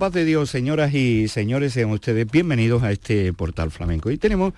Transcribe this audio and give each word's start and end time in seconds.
paz 0.00 0.14
de 0.14 0.24
Dios, 0.24 0.48
señoras 0.48 0.94
y 0.94 1.28
señores, 1.28 1.74
sean 1.74 1.90
ustedes 1.90 2.26
bienvenidos 2.26 2.82
a 2.82 2.90
este 2.90 3.34
portal 3.34 3.70
flamenco. 3.70 4.10
Y 4.10 4.16
tenemos 4.16 4.54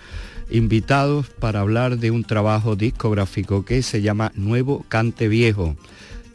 invitados 0.53 1.31
para 1.31 1.59
hablar 1.59 1.99
de 1.99 2.13
un 2.13 2.23
trabajo 2.23 2.77
discográfico 2.77 3.65
que 3.65 3.83
se 3.83 4.03
llama 4.03 4.31
Nuevo 4.37 4.87
Cante 4.89 5.27
Viejo. 5.27 5.75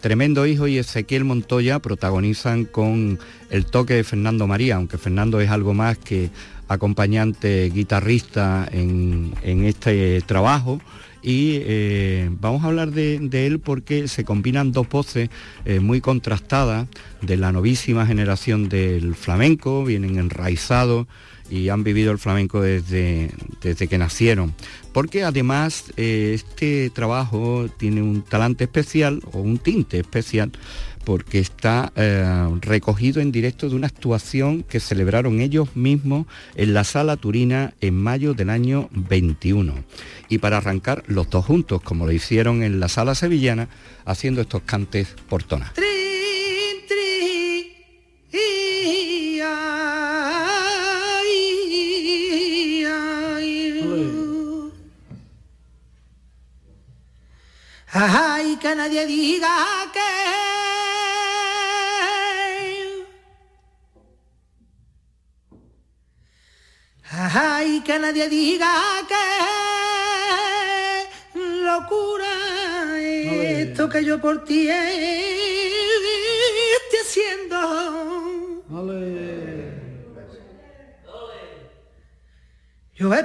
Tremendo 0.01 0.45
Hijo 0.45 0.67
y 0.67 0.77
Ezequiel 0.77 1.23
Montoya 1.23 1.79
protagonizan 1.79 2.65
con 2.65 3.17
el 3.49 3.65
toque 3.65 3.93
de 3.93 4.03
Fernando 4.03 4.45
María, 4.45 4.75
aunque 4.75 4.97
Fernando 4.97 5.39
es 5.39 5.49
algo 5.51 5.73
más 5.73 5.97
que 5.97 6.29
acompañante 6.67 7.71
guitarrista 7.73 8.67
en, 8.69 9.33
en 9.41 9.63
este 9.63 10.19
trabajo 10.23 10.81
y 11.27 11.59
eh, 11.65 12.29
vamos 12.39 12.63
a 12.63 12.67
hablar 12.67 12.91
de, 12.91 13.45
él 13.45 13.59
porque 13.59 14.07
se 14.07 14.23
combinan 14.23 14.71
dos 14.71 14.87
voces 14.87 15.29
eh, 15.65 15.81
muy 15.81 15.99
contrastadas 15.99 16.87
de 17.21 17.35
la 17.35 17.51
novísima 17.51 18.07
generación 18.07 18.69
del 18.69 19.13
flamenco, 19.13 19.83
vienen 19.83 20.19
enraizados 20.19 21.05
y 21.49 21.67
han 21.67 21.83
vivido 21.83 22.13
el 22.13 22.17
flamenco 22.17 22.61
desde, 22.61 23.31
desde 23.61 23.89
que 23.89 23.97
nacieron. 23.97 24.53
Porque 24.93 25.25
además 25.25 25.91
eh, 25.97 26.31
este 26.33 26.89
trabajo 26.91 27.67
tiene 27.77 28.01
un 28.01 28.21
talante 28.21 28.63
especial 28.63 29.19
o 29.33 29.39
un 29.39 29.57
tinte 29.57 29.99
especial 29.99 30.53
porque 31.03 31.39
está 31.39 31.93
recogido 32.59 33.21
en 33.21 33.31
directo 33.31 33.69
de 33.69 33.75
una 33.77 33.87
actuación 33.87 34.63
que 34.63 34.81
celebraron 34.81 35.39
ellos 35.39 35.73
mismos 35.73 36.27
en 36.55 36.73
la 36.73 36.83
Sala 36.83 37.15
Turina 37.15 37.73
en 37.79 37.95
mayo 37.95 38.33
del 38.33 38.49
año 38.49 38.89
21. 38.91 39.73
Y 40.29 40.39
para 40.39 40.57
arrancar 40.57 41.03
los 41.07 41.29
dos 41.29 41.45
juntos, 41.45 41.81
como 41.81 42.05
lo 42.05 42.11
hicieron 42.11 42.63
en 42.63 42.79
la 42.79 42.89
Sala 42.89 43.15
Sevillana, 43.15 43.69
haciendo 44.05 44.41
estos 44.41 44.61
cantes 44.63 45.15
por 45.29 45.43
tona. 45.43 45.73
Ay, 57.99 58.57
que 58.61 58.75
nadie 58.75 59.07
diga 59.07 59.89
que 59.91 59.99
Ay, 67.09 67.81
que 67.81 67.97
nadie 67.97 68.29
diga 68.29 68.73
que 69.07 69.76
locura 71.79 72.99
esto 73.01 73.89
que 73.89 74.03
yo 74.03 74.19
por 74.19 74.43
ti 74.43 74.67
estoy 74.69 74.89
haciendo. 77.03 77.57
Yo. 82.95 83.13
Eh, 83.13 83.23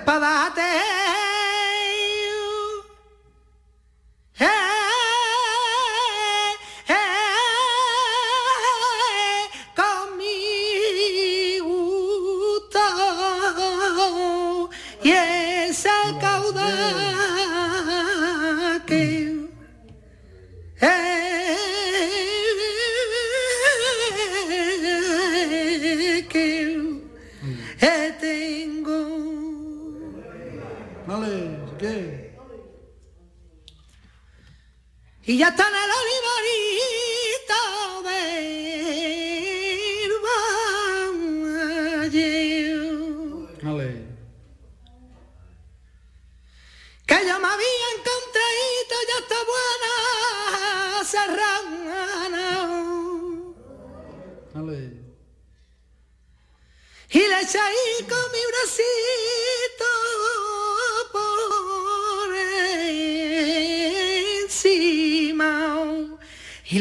ya 35.43 35.49
está 35.49 35.67
en 35.67 35.75
el 35.75 35.91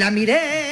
la 0.02 0.10
miré 0.10 0.71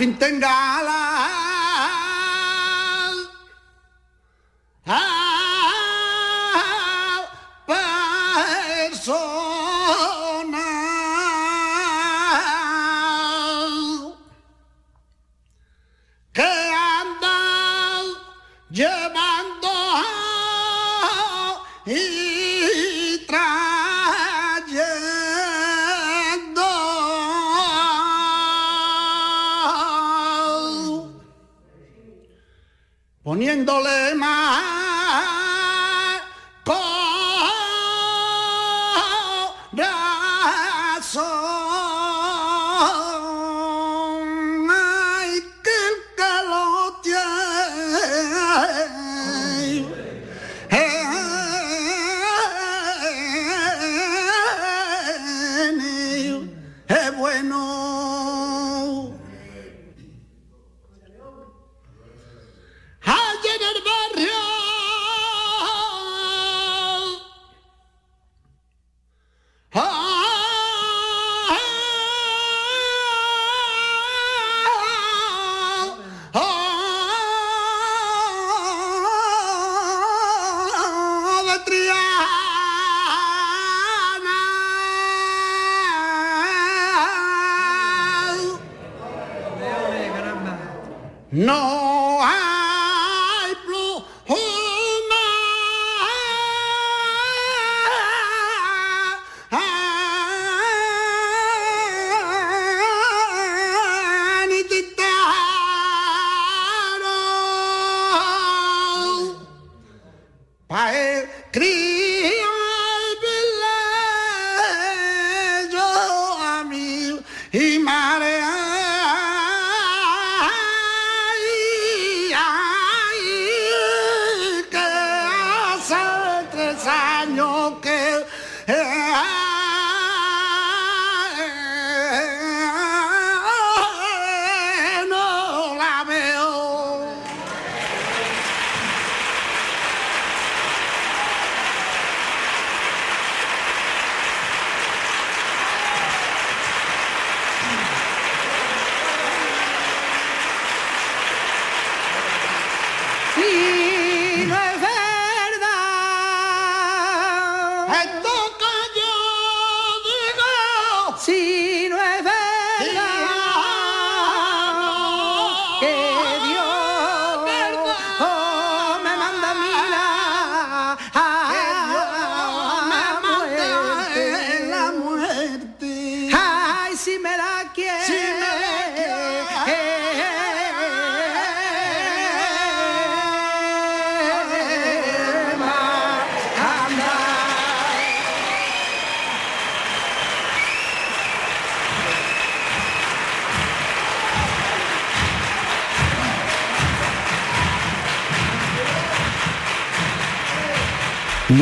al 0.00 0.06
fin 0.06 0.99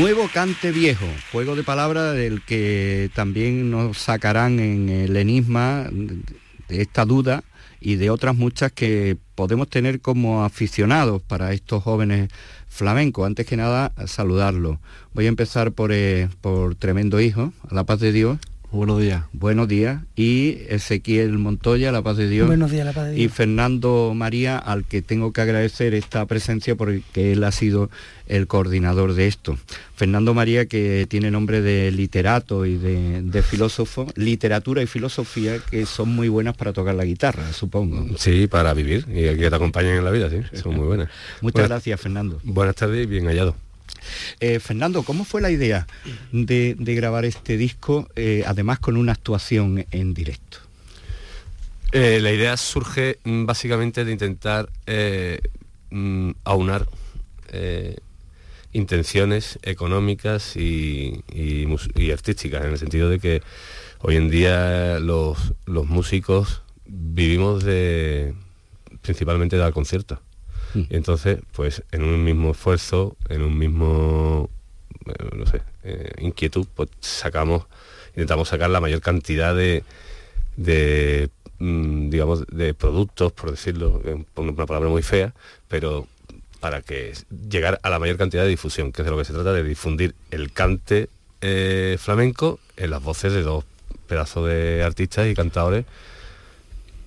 Nuevo 0.01 0.31
cante 0.33 0.71
viejo, 0.71 1.07
juego 1.33 1.57
de 1.57 1.65
palabras 1.65 2.15
del 2.15 2.41
que 2.43 3.11
también 3.17 3.69
nos 3.73 3.99
sacarán 3.99 4.61
en 4.61 4.89
el 4.89 5.17
enigma 5.17 5.89
de 5.91 6.83
esta 6.83 7.05
duda 7.05 7.43
y 7.81 7.97
de 7.97 8.09
otras 8.09 8.37
muchas 8.37 8.71
que 8.71 9.17
podemos 9.35 9.69
tener 9.69 10.01
como 10.01 10.45
aficionados 10.45 11.21
para 11.21 11.53
estos 11.53 11.83
jóvenes 11.83 12.31
flamencos. 12.69 13.27
Antes 13.27 13.45
que 13.45 13.57
nada, 13.57 13.93
saludarlos. 14.07 14.79
Voy 15.15 15.27
a 15.27 15.31
empezar 15.31 15.73
por, 15.73 15.91
eh, 15.93 16.29
por 16.41 16.77
Tremendo 16.77 17.21
Hijo, 17.21 17.53
a 17.69 17.75
la 17.75 17.83
paz 17.83 17.99
de 17.99 18.13
Dios. 18.13 18.39
Buenos 18.71 19.01
días. 19.01 19.25
Buenos 19.33 19.67
días. 19.67 20.03
Y 20.15 20.59
Ezequiel 20.69 21.39
Montoya, 21.39 21.91
la 21.91 22.03
paz 22.03 22.19
de 22.19 22.29
Dios. 22.29 22.47
Buenos 22.47 22.71
días, 22.71 22.85
la 22.85 22.93
paz 22.93 23.07
de 23.07 23.13
Dios. 23.15 23.25
Y 23.25 23.29
Fernando 23.35 24.13
María, 24.15 24.59
al 24.59 24.85
que 24.85 25.01
tengo 25.01 25.33
que 25.33 25.41
agradecer 25.41 25.95
esta 25.95 26.27
presencia 26.27 26.75
porque 26.77 27.33
él 27.33 27.45
ha 27.45 27.53
sido 27.53 27.89
el 28.27 28.47
coordinador 28.47 29.15
de 29.15 29.27
esto. 29.27 29.57
Fernando 29.97 30.35
María, 30.35 30.67
que 30.67 31.07
tiene 31.09 31.31
nombre 31.31 31.63
de 31.63 31.91
literato 31.91 32.67
y 32.67 32.77
de, 32.77 33.23
de 33.23 33.43
filósofo, 33.43 34.07
literatura 34.17 34.83
y 34.83 34.87
filosofía 34.87 35.57
que 35.71 35.87
son 35.87 36.11
muy 36.11 36.29
buenas 36.29 36.55
para 36.55 36.75
tocar 36.75 36.95
la 36.95 37.07
guitarra, 37.07 37.51
supongo. 37.55 38.07
Sí, 38.19 38.49
para 38.49 38.75
vivir 38.75 39.07
y 39.09 39.23
que 39.39 39.49
te 39.49 39.57
acompañen 39.57 39.97
en 39.97 40.05
la 40.05 40.11
vida, 40.11 40.29
sí, 40.29 40.41
son 40.61 40.77
muy 40.77 40.87
buenas. 40.87 41.09
Muchas 41.41 41.55
Buenas- 41.55 41.69
gracias, 41.71 42.01
Fernando. 42.03 42.39
Buenas 42.45 42.75
tardes 42.77 43.03
y 43.03 43.07
bien 43.07 43.25
hallado. 43.29 43.57
Eh, 44.41 44.61
Fernando, 44.61 45.03
¿cómo 45.03 45.25
fue 45.25 45.41
la 45.41 45.51
idea 45.51 45.87
de, 46.33 46.77
grabar 46.79 47.25
este 47.25 47.57
disco, 47.57 48.09
eh, 48.17 48.45
además 48.47 48.79
con 48.79 48.97
una 48.97 49.13
actuación 49.13 49.87
en 49.91 50.15
directo? 50.15 50.59
Eh, 51.93 52.21
la 52.21 52.33
idea 52.33 52.57
surge 52.57 53.19
mm, 53.25 53.47
básicamente 53.47 54.05
de 54.05 54.13
intentar 54.13 54.69
mm, 55.91 56.31
aunar 56.45 56.87
intenciones 58.73 59.59
económicas 59.63 60.55
y, 60.55 61.25
artísticas, 62.13 62.65
en 62.65 62.73
el 62.73 62.79
sentido 62.79 63.09
de 63.09 63.19
que 63.19 63.43
hoy 64.01 64.17
en 64.17 64.29
día 64.29 64.99
los, 65.01 65.55
los 65.65 65.87
músicos 65.87 66.63
vivimos 66.85 67.65
de 67.65 68.35
principalmente 69.01 69.57
de 69.57 69.63
dar 69.63 69.73
conciertos. 69.73 70.19
Mm. 70.75 70.83
Entonces, 70.91 71.39
pues 71.53 71.83
en 71.93 72.03
un 72.03 72.23
mismo 72.25 72.51
esfuerzo, 72.53 73.17
en 73.29 73.43
un 73.43 73.57
mismo, 73.57 74.51
eh, 75.07 75.31
no 75.37 75.47
sé, 75.47 75.63
eh, 75.85 76.13
inquietud, 76.19 76.67
pues 76.75 76.91
sacamos, 77.01 77.67
intentamos 78.11 78.49
sacar 78.49 78.71
la 78.71 78.81
mayor 78.81 79.01
cantidad 79.01 79.55
de, 79.55 79.85
de 80.57 81.31
mm, 81.59 82.11
digamos, 82.11 82.47
de 82.47 82.75
productos, 82.75 83.33
por 83.33 83.51
decirlo, 83.51 84.03
una 84.37 84.67
palabra 84.67 84.89
muy 84.89 85.03
fea, 85.03 85.35
pero 85.69 86.07
para 86.61 86.83
que 86.83 87.13
llegar 87.49 87.79
a 87.83 87.91
la 87.91 87.99
mayor 87.99 88.17
cantidad 88.17 88.43
de 88.43 88.49
difusión, 88.49 88.93
que 88.93 89.03
es 89.03 89.07
de 89.07 89.11
lo 89.13 89.19
que 89.19 89.25
se 89.25 89.33
trata, 89.33 89.53
de 89.53 89.63
difundir 89.63 90.15
el 90.31 90.53
cante 90.53 91.09
eh, 91.41 91.97
flamenco 92.01 92.59
en 92.77 92.91
las 92.91 93.03
voces 93.03 93.33
de 93.33 93.43
dos 93.43 93.65
pedazos 94.09 94.49
de 94.49 94.83
artistas 94.83 95.29
y 95.29 95.35
cantadores 95.35 95.85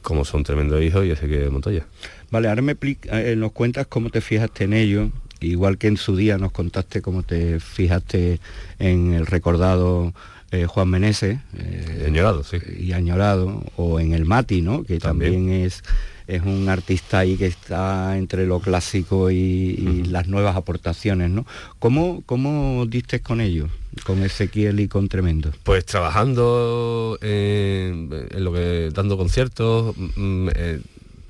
como 0.01 0.25
son 0.25 0.44
Tremendo 0.44 0.82
Hijo 0.82 1.03
y 1.03 1.12
Ezequiel 1.12 1.51
Montoya. 1.51 1.86
Vale, 2.32 2.48
ahora 2.48 2.62
me 2.62 2.76
eh, 2.82 3.36
nos 3.38 3.52
cuentas 3.52 3.88
cómo 3.88 4.10
te 4.10 4.22
fijaste 4.22 4.64
en 4.64 4.74
ello, 4.74 5.10
igual 5.42 5.78
que 5.78 5.88
en 5.88 5.98
su 5.98 6.16
día 6.16 6.38
nos 6.38 6.52
contaste 6.52 7.02
cómo 7.02 7.24
te 7.24 7.60
fijaste 7.60 8.40
en 8.80 9.14
el 9.14 9.26
recordado 9.26 10.14
eh, 10.52 10.66
Juan 10.66 10.90
Meneses. 10.90 11.40
eh, 11.58 12.06
Añorado, 12.08 12.44
sí. 12.44 12.58
Y 12.80 12.94
añorado, 12.94 13.64
o 13.76 14.00
en 14.00 14.14
el 14.14 14.26
Mati, 14.26 14.62
¿no? 14.62 14.84
Que 14.84 14.98
también, 15.00 15.34
También. 15.34 15.66
es, 15.66 15.84
es 16.28 16.42
un 16.42 16.68
artista 16.70 17.20
ahí 17.20 17.36
que 17.38 17.48
está 17.48 18.18
entre 18.18 18.46
lo 18.46 18.60
clásico 18.60 19.30
y, 19.32 19.36
y 19.36 20.04
las 20.06 20.28
nuevas 20.28 20.56
aportaciones, 20.56 21.30
¿no? 21.30 21.46
¿Cómo, 21.80 22.22
¿Cómo 22.26 22.86
diste 22.86 23.20
con 23.22 23.42
ellos? 23.42 23.70
Con 24.06 24.24
Ezequiel 24.24 24.80
y 24.80 24.88
con 24.88 25.10
Tremendo. 25.10 25.52
Pues 25.64 25.86
trabajando 25.86 27.18
en, 27.22 28.10
en 28.32 28.44
lo 28.44 28.54
que 28.54 28.90
dando 28.94 29.18
conciertos, 29.18 29.96
mm, 29.98 30.50
eh, 30.56 30.80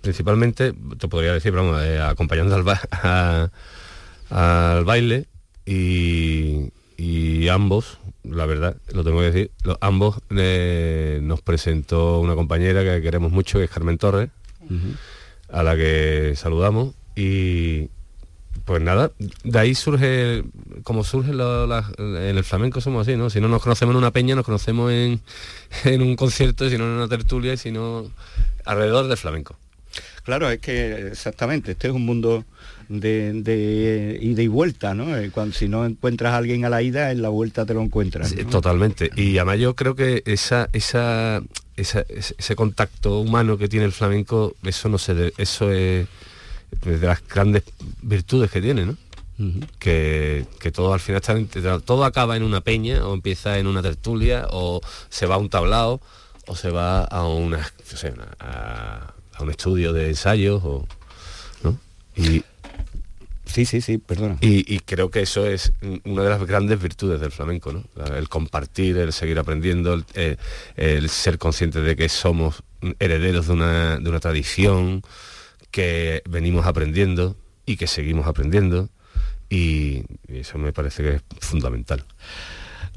principalmente 0.01 0.73
te 0.97 1.07
podría 1.07 1.33
decir, 1.33 1.51
vamos, 1.51 1.81
eh, 1.81 1.99
acompañando 2.01 2.55
al, 2.55 2.63
ba- 2.63 2.81
a- 2.91 3.49
al 4.29 4.85
baile 4.85 5.27
y, 5.65 6.71
y 6.97 7.47
ambos, 7.49 7.97
la 8.23 8.45
verdad, 8.45 8.77
lo 8.93 9.03
tengo 9.03 9.19
que 9.19 9.25
decir, 9.31 9.51
lo- 9.63 9.77
ambos 9.81 10.17
eh, 10.35 11.19
nos 11.21 11.41
presentó 11.41 12.19
una 12.19 12.35
compañera 12.35 12.83
que 12.83 13.01
queremos 13.01 13.31
mucho, 13.31 13.57
que 13.59 13.65
es 13.65 13.69
Carmen 13.71 13.97
Torres, 13.97 14.29
a 15.49 15.63
la 15.63 15.75
que 15.75 16.33
saludamos 16.37 16.93
y 17.15 17.89
pues 18.65 18.81
nada, 18.81 19.11
de 19.43 19.59
ahí 19.59 19.75
surge, 19.75 20.43
como 20.83 21.03
surge 21.03 21.33
lo- 21.33 21.67
la- 21.67 21.91
en 21.97 22.37
el 22.37 22.43
flamenco 22.43 22.79
somos 22.79 23.07
así, 23.07 23.17
¿no? 23.17 23.29
Si 23.29 23.41
no 23.41 23.47
nos 23.49 23.61
conocemos 23.61 23.93
en 23.93 23.97
una 23.97 24.11
peña, 24.11 24.35
nos 24.35 24.45
conocemos 24.45 24.91
en, 24.91 25.19
en 25.83 26.01
un 26.01 26.15
concierto, 26.15 26.69
si 26.69 26.77
no 26.77 26.85
en 26.85 26.91
una 26.91 27.07
tertulia, 27.07 27.53
y 27.53 27.57
si 27.57 27.71
no 27.71 28.09
alrededor 28.65 29.07
del 29.07 29.17
flamenco. 29.17 29.55
Claro, 30.23 30.49
es 30.49 30.59
que 30.59 31.07
exactamente, 31.07 31.71
este 31.71 31.87
es 31.87 31.93
un 31.93 32.05
mundo 32.05 32.45
de, 32.89 33.33
de 33.41 34.19
ida 34.21 34.41
y 34.41 34.47
vuelta, 34.47 34.93
¿no? 34.93 35.17
Eh, 35.17 35.31
Cuando, 35.31 35.53
si 35.55 35.67
no 35.67 35.85
encuentras 35.85 36.33
a 36.33 36.37
alguien 36.37 36.63
a 36.65 36.69
la 36.69 36.81
ida, 36.81 37.11
en 37.11 37.21
la 37.21 37.29
vuelta 37.29 37.65
te 37.65 37.73
lo 37.73 37.81
encuentras. 37.81 38.29
Sí. 38.29 38.43
Totalmente. 38.45 39.09
Y 39.15 39.37
además 39.37 39.59
yo 39.59 39.75
creo 39.75 39.95
que 39.95 40.21
esa, 40.25 40.69
esa, 40.73 41.41
esa- 41.75 42.05
ese 42.09 42.35
ese 42.37 42.55
contacto 42.55 43.19
humano 43.19 43.57
que 43.57 43.67
tiene 43.67 43.85
el 43.85 43.91
flamenco, 43.93 44.55
eso 44.63 44.89
no 44.89 44.97
se 44.97 45.33
eso 45.37 45.71
es 45.71 46.07
de 46.85 46.97
las 47.07 47.25
grandes 47.27 47.63
virtudes 48.01 48.51
que 48.51 48.61
tiene, 48.61 48.85
¿no? 48.85 48.95
Que, 49.79 50.45
que 50.59 50.71
todo 50.71 50.93
al 50.93 50.99
final 50.99 51.19
está 51.21 51.79
todo 51.79 52.05
acaba 52.05 52.37
en 52.37 52.43
una 52.43 52.61
peña 52.61 53.07
o 53.07 53.15
empieza 53.15 53.57
en 53.57 53.65
una 53.65 53.81
tertulia 53.81 54.45
o 54.51 54.81
se 55.09 55.25
va 55.25 55.35
a 55.35 55.37
un 55.39 55.49
tablao 55.49 55.99
o 56.45 56.55
se 56.55 56.69
va 56.69 57.05
a 57.05 57.25
una, 57.27 57.57
no 57.57 57.97
sé, 57.97 58.11
una- 58.11 58.35
a, 58.39 59.13
a 59.41 59.43
un 59.43 59.51
estudio 59.51 59.93
de 59.93 60.09
ensayos 60.09 60.61
o 60.63 60.87
Y, 62.15 62.43
Sí, 63.51 63.65
sí, 63.65 63.81
sí, 63.81 63.97
perdona. 63.97 64.37
Y, 64.39 64.79
creo 64.79 65.11
que 65.11 65.21
eso 65.21 65.45
es 65.45 65.73
una 66.05 66.23
de 66.23 66.29
las 66.29 66.45
grandes 66.45 66.81
virtudes 66.81 67.19
del 67.19 67.31
flamenco, 67.31 67.73
¿no? 67.73 67.83
El 68.15 68.29
compartir, 68.29 68.97
el 68.97 69.11
seguir 69.11 69.39
aprendiendo, 69.39 69.93
el, 69.93 70.05
eh, 70.15 71.07
ser 71.09 71.37
consciente 71.37 71.81
de 71.81 71.97
que 71.97 72.07
somos 72.07 72.63
herederos 72.99 73.47
de 73.47 73.53
una, 73.53 73.97
de 73.97 74.09
una 74.09 74.21
tradición, 74.21 75.03
que 75.69 76.21
venimos 76.29 76.65
aprendiendo 76.65 77.35
y 77.65 77.75
que 77.75 77.87
seguimos 77.87 78.25
aprendiendo. 78.25 78.87
Y, 79.49 80.03
eso 80.29 80.57
me 80.57 80.71
parece 80.71 81.03
que 81.03 81.15
es 81.15 81.21
fundamental. 81.39 82.05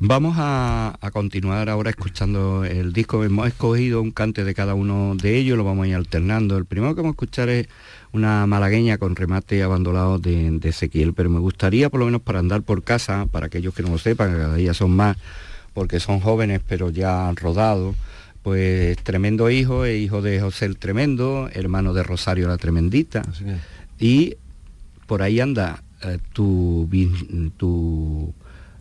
Vamos 0.01 0.35
a, 0.39 0.99
continuar 1.13 1.69
ahora 1.69 1.91
escuchando 1.91 2.65
el 2.65 2.93
disco. 2.93 3.23
Hemos 3.23 3.47
escogido 3.47 4.03
un 4.03 4.11
cante 4.11 4.43
de 4.43 4.53
cada 4.53 4.75
uno 4.75 5.15
de 5.15 5.37
ellos, 5.37 5.57
lo 5.57 5.63
vamos 5.63 5.85
a 5.85 5.89
ir 5.89 5.95
alternando. 5.95 6.57
El 6.57 6.65
primero 6.65 6.97
que 6.97 7.01
vamos 7.01 7.13
a 7.13 7.17
escuchar 7.17 7.49
es 7.49 7.69
una 8.13 8.45
malagueña 8.49 8.99
con 8.99 9.15
remate 9.15 9.63
abandonado 9.63 10.19
de, 10.19 10.59
Ezequiel, 10.65 11.15
pero 11.15 11.31
me 11.31 11.39
gustaría 11.39 11.91
por 11.91 12.01
lo 12.01 12.07
menos 12.07 12.23
para 12.23 12.41
andar 12.41 12.63
por 12.63 12.83
casa, 12.83 13.27
para 13.31 13.47
aquellos 13.47 13.73
que 13.73 13.85
no 13.85 13.91
lo 13.91 13.99
sepan, 13.99 14.33
que 14.33 14.39
cada 14.39 14.57
día 14.57 14.75
son 14.75 14.97
más, 14.97 15.17
porque 15.73 16.01
son 16.01 16.19
jóvenes 16.19 16.61
pero 16.67 16.91
ya 16.91 17.29
han 17.29 17.37
rodado, 17.37 17.95
pues 18.43 18.99
tremendo 18.99 19.49
hijo, 19.49 19.87
hijo 19.87 20.23
de 20.23 20.41
José 20.41 20.67
el 20.67 20.77
Tremendo, 20.77 21.49
hermano 21.53 21.95
de 21.95 22.03
Rosario 22.03 22.49
la 22.49 22.59
Tremendita, 22.59 23.23
y 24.01 24.37
por 25.07 25.23
ahí 25.23 25.39
anda 25.39 25.85
eh, 26.03 26.19
tu, 26.33 26.89
tu 27.57 28.35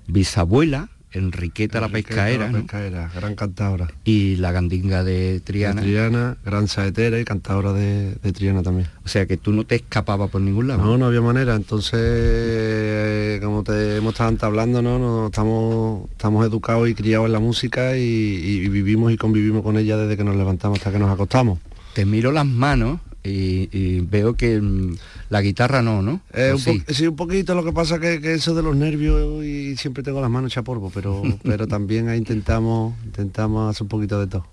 bisabuela, 0.08 0.90
Enriqueta, 1.14 1.80
la 1.80 1.90
pescaera. 1.90 2.52
La 2.52 3.08
gran 3.08 3.36
cantadora. 3.36 3.88
Y 4.04 4.36
la 4.38 4.52
gandinga 4.52 5.04
de 5.04 5.40
Triana. 5.42 5.82
Triana, 5.82 6.38
gran 6.44 6.68
saetera 6.68 7.20
y 7.20 7.24
cantadora 7.24 7.72
de, 7.72 8.16
Triana 8.34 8.64
también. 8.64 8.88
O 9.06 9.08
sea 9.08 9.26
que 9.26 9.38
tú 9.38 9.52
no 9.52 9.64
te 9.64 9.76
escapabas 9.76 10.30
por 10.30 10.42
ningún 10.42 10.68
lado. 10.68 10.84
No, 10.84 10.98
no 10.98 11.06
había 11.06 11.22
manera. 11.22 11.56
Entonces, 11.56 12.00
eh, 12.02 13.40
como 13.44 13.64
te 13.64 13.98
hemos 13.98 14.14
estado 14.14 14.48
hablando, 14.48 14.82
¿no? 14.82 15.28
estamos, 15.28 16.10
estamos 16.12 16.46
educados 16.46 16.90
y 16.90 16.96
criados 16.96 17.28
en 17.28 17.34
la 17.34 17.40
música 17.40 17.96
y 17.96 18.68
vivimos 18.70 19.12
y 19.12 19.18
convivimos 19.18 19.62
con 19.62 19.78
ella 19.78 19.98
desde 19.98 20.18
que 20.18 20.24
nos 20.24 20.36
levantamos 20.36 20.80
hasta 20.80 20.92
que 20.92 21.00
nos 21.00 21.12
acostamos. 21.12 21.60
Te 21.94 22.06
miro 22.06 22.32
las 22.32 22.46
manos 22.46 23.00
y, 23.24 24.02
veo 24.02 24.36
que 24.36 24.60
mm, 24.60 24.96
la 25.34 25.42
guitarra 25.42 25.82
no, 25.82 26.04
¿no? 26.04 26.22
Eh, 26.32 26.54
sí? 26.88 27.08
un 27.08 27.16
poquito, 27.16 27.56
lo 27.56 27.64
que 27.64 27.72
pasa 27.72 28.00
que, 28.00 28.22
que 28.22 28.36
eso 28.36 28.54
de 28.54 28.62
los 28.62 28.76
nervios 28.76 29.44
y 29.44 29.76
siempre 29.78 30.04
tengo 30.04 30.22
las 30.22 30.30
manos 30.30 30.52
hechas 30.52 30.64
polvo, 30.64 30.92
pero, 30.94 31.24
pero 31.44 31.68
también 31.68 32.14
intentamos, 32.14 32.94
intentamos 33.04 33.72
hacer 33.72 33.82
un 33.82 33.88
poquito 33.88 34.20
de 34.20 34.28
todo. 34.28 34.46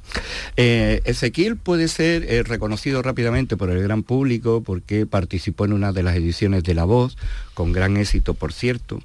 Eh, 0.57 1.03
Ezequiel 1.05 1.59
puede 1.59 1.87
ser 1.87 2.25
eh, 2.25 2.43
reconocido 2.45 3.03
rápidamente 3.03 3.59
por 3.59 3.69
el 3.69 3.83
gran 3.83 4.03
público 4.03 4.63
porque 4.63 5.05
participó 5.05 5.67
en 5.67 5.75
una 5.75 5.93
de 5.93 6.03
las 6.03 6.17
ediciones 6.17 6.65
de 6.65 6.73
La 6.73 6.85
Voz, 6.85 7.19
con 7.53 7.73
gran 7.73 7.99
éxito 7.99 8.33
por 8.33 8.55
cierto, 8.55 9.01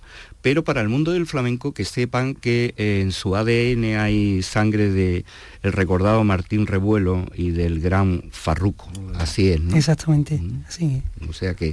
pero 0.46 0.64
para 0.64 0.82
el 0.82 0.90
mundo 0.90 1.12
del 1.12 1.26
flamenco 1.26 1.74
que 1.74 1.86
sepan 1.86 2.36
que 2.36 2.76
eh, 2.78 3.00
en 3.02 3.12
su 3.12 3.36
ADN 3.36 3.98
hay 3.98 4.44
sangre 4.44 4.92
de 4.92 5.26
el 5.64 5.74
recordado 5.74 6.24
Martín 6.24 6.68
Revuelo 6.68 7.26
y 7.34 7.50
del 7.50 7.80
gran 7.82 8.26
Farruco. 8.30 8.88
Así 9.16 9.50
es, 9.50 9.60
¿no? 9.60 9.76
Exactamente, 9.76 10.40
así 10.68 11.02
O 11.28 11.34
sea 11.34 11.56
que, 11.56 11.65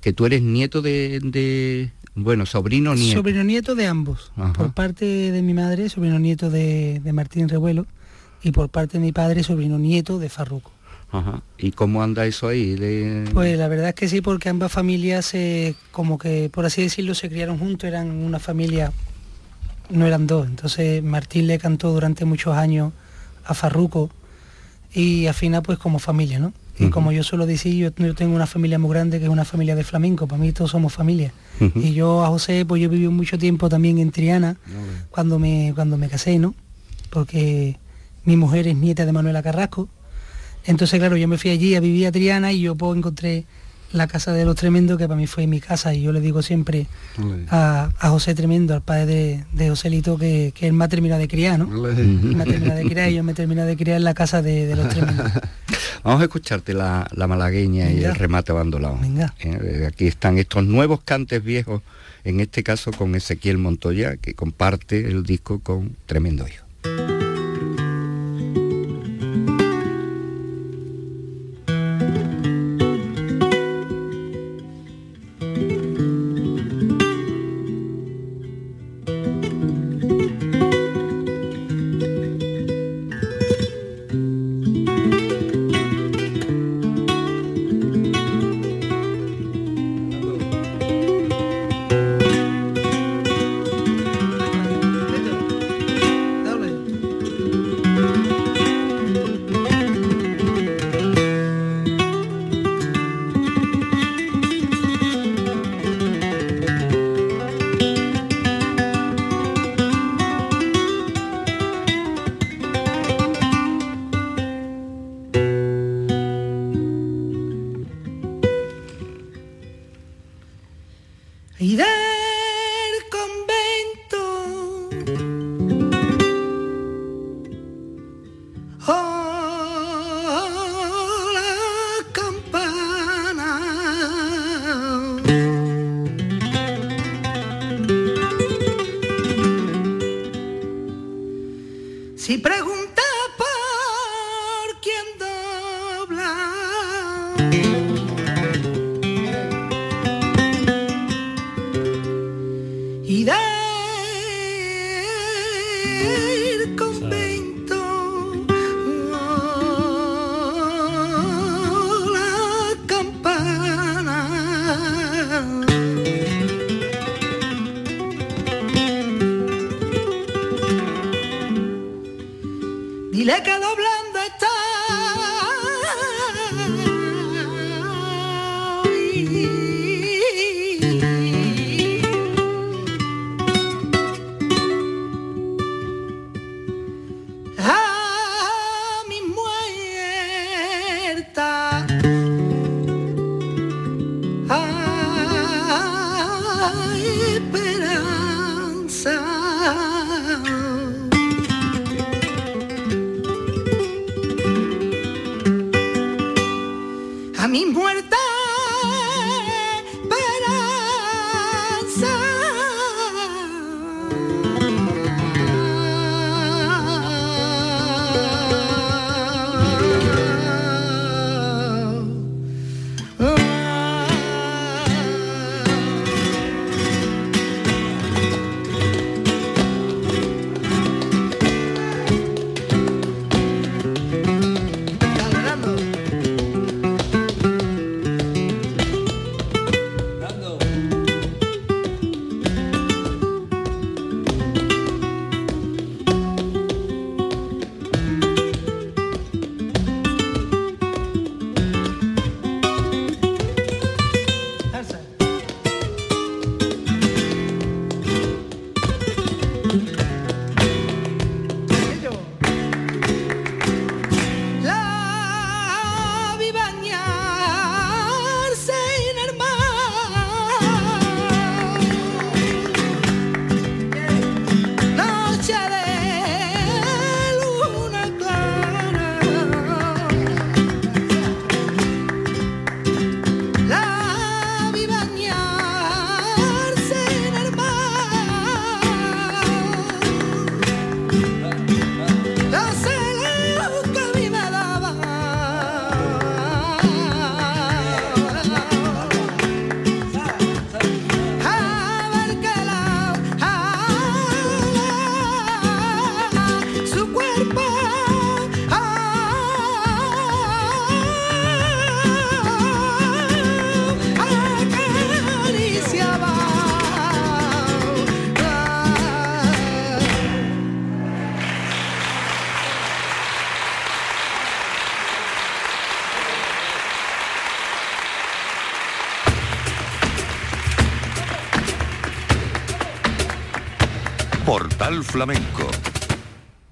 que 0.00 0.12
tú 0.12 0.26
eres 0.26 0.42
nieto 0.42 0.82
de, 0.82 1.90
bueno, 2.14 2.44
sobrino 2.44 2.94
nieto. 2.94 3.20
Sobrino 3.20 3.44
nieto 3.44 3.74
de 3.74 3.86
ambos. 3.86 4.32
Por 4.56 4.74
parte 4.74 5.04
de 5.04 5.42
mi 5.42 5.54
madre, 5.54 5.88
sobrino 5.88 6.18
nieto 6.18 6.50
de, 6.50 7.00
de 7.02 7.12
Martín 7.12 7.48
Revuelo 7.48 7.86
y 8.42 8.52
por 8.52 8.68
parte 8.68 8.98
de 8.98 9.04
mi 9.04 9.12
padre, 9.12 9.42
sobrino 9.42 9.78
nieto 9.78 10.18
de 10.18 10.28
Farruco. 10.28 10.72
¿Y 11.58 11.72
cómo 11.72 12.02
anda 12.02 12.24
eso 12.24 12.48
ahí? 12.48 12.76
Pues 13.32 13.58
la 13.58 13.68
verdad 13.68 13.88
es 13.88 13.94
que 13.94 14.08
sí, 14.08 14.20
porque 14.20 14.48
ambas 14.48 14.70
familias, 14.70 15.32
como 15.90 16.18
que 16.18 16.50
por 16.52 16.64
así 16.64 16.82
decirlo, 16.82 17.14
se 17.14 17.28
criaron 17.28 17.58
juntos, 17.58 17.88
eran 17.88 18.10
una 18.10 18.38
familia, 18.38 18.92
no 19.90 20.06
eran 20.06 20.26
dos. 20.26 20.46
Entonces 20.46 21.02
Martín 21.02 21.46
le 21.46 21.58
cantó 21.58 21.92
durante 21.92 22.24
muchos 22.24 22.56
años 22.56 22.92
a 23.44 23.54
Farruco 23.54 24.10
y 24.94 25.26
afina 25.26 25.62
pues 25.62 25.78
como 25.78 25.98
familia, 25.98 26.38
¿no? 26.38 26.52
Y 26.80 26.90
como 26.90 27.12
yo 27.12 27.22
suelo 27.22 27.46
decir, 27.46 27.74
yo, 27.74 28.14
tengo 28.14 28.34
una 28.34 28.46
familia 28.46 28.78
muy 28.78 28.90
grande 28.90 29.18
que 29.18 29.26
es 29.26 29.30
una 29.30 29.44
familia 29.44 29.76
de 29.76 29.84
flamenco, 29.84 30.26
para 30.26 30.40
mí 30.40 30.50
todos 30.52 30.70
somos 30.70 30.92
familia. 30.92 31.32
Y 31.74 31.92
yo 31.92 32.24
a 32.24 32.28
José, 32.28 32.64
pues 32.64 32.80
yo 32.80 32.88
viví 32.88 33.06
mucho 33.08 33.38
tiempo 33.38 33.68
también 33.68 33.98
en 33.98 34.10
Triana, 34.10 34.56
cuando, 35.10 35.38
me, 35.38 35.72
cuando 35.74 35.96
me 35.96 36.08
casé, 36.08 36.38
¿no? 36.38 36.54
Porque 37.10 37.78
mi 38.24 38.36
mujer 38.36 38.66
es 38.66 38.76
nieta 38.76 39.04
de 39.04 39.12
Manuela 39.12 39.42
Carrasco, 39.42 39.88
entonces, 40.64 40.98
claro, 40.98 41.16
yo 41.16 41.26
me 41.28 41.38
fui 41.38 41.50
allí 41.50 41.74
a 41.74 41.80
vivir 41.80 42.06
a 42.06 42.12
Triana 42.12 42.52
y 42.52 42.60
yo 42.60 42.74
pues, 42.74 42.96
encontré 42.96 43.44
la 43.92 44.06
casa 44.06 44.32
de 44.32 44.44
los 44.44 44.56
tremendos, 44.56 44.98
que 44.98 45.06
para 45.06 45.16
mí 45.16 45.26
fue 45.26 45.46
mi 45.46 45.60
casa, 45.60 45.94
y 45.94 46.02
yo 46.02 46.12
le 46.12 46.20
digo 46.20 46.42
siempre 46.42 46.86
a, 47.50 47.90
José 48.00 48.34
Tremendo, 48.34 48.74
al 48.74 48.82
padre 48.82 49.06
de, 49.06 49.44
de 49.52 49.68
Joselito, 49.68 50.16
que, 50.18 50.52
que 50.54 50.66
él 50.66 50.72
me 50.72 50.84
ha 50.84 50.88
terminado 50.88 51.20
de 51.20 51.28
criar, 51.28 51.58
¿no? 51.58 51.66
me 51.66 52.42
ha 52.42 52.46
terminado 52.46 52.78
de 52.78 52.86
criar 52.86 53.10
y 53.10 53.14
yo 53.14 53.22
me 53.22 53.32
he 53.32 53.34
terminado 53.34 53.68
de 53.68 53.76
criar 53.76 53.96
en 53.96 54.04
la 54.04 54.14
casa 54.14 54.42
de, 54.42 54.74
los 54.74 54.88
tremendos. 54.88 55.30
Vamos 56.04 56.20
a 56.20 56.24
escucharte 56.24 56.72
la, 56.72 57.08
malagueña 57.28 57.90
y 57.90 58.04
el 58.04 58.14
remate 58.14 58.52
abandonado. 58.52 58.98
Venga. 59.00 59.34
Eh, 59.40 59.86
aquí 59.86 60.06
están 60.06 60.38
estos 60.38 60.64
nuevos 60.64 61.00
cantes 61.02 61.42
viejos, 61.42 61.82
en 62.24 62.40
este 62.40 62.62
caso 62.62 62.90
con 62.92 63.14
Ezequiel 63.14 63.58
Montoya, 63.58 64.16
que 64.16 64.34
comparte 64.34 65.06
el 65.06 65.24
disco 65.24 65.60
con 65.60 65.96
Tremendo 66.06 66.46
Hijo. 66.48 67.29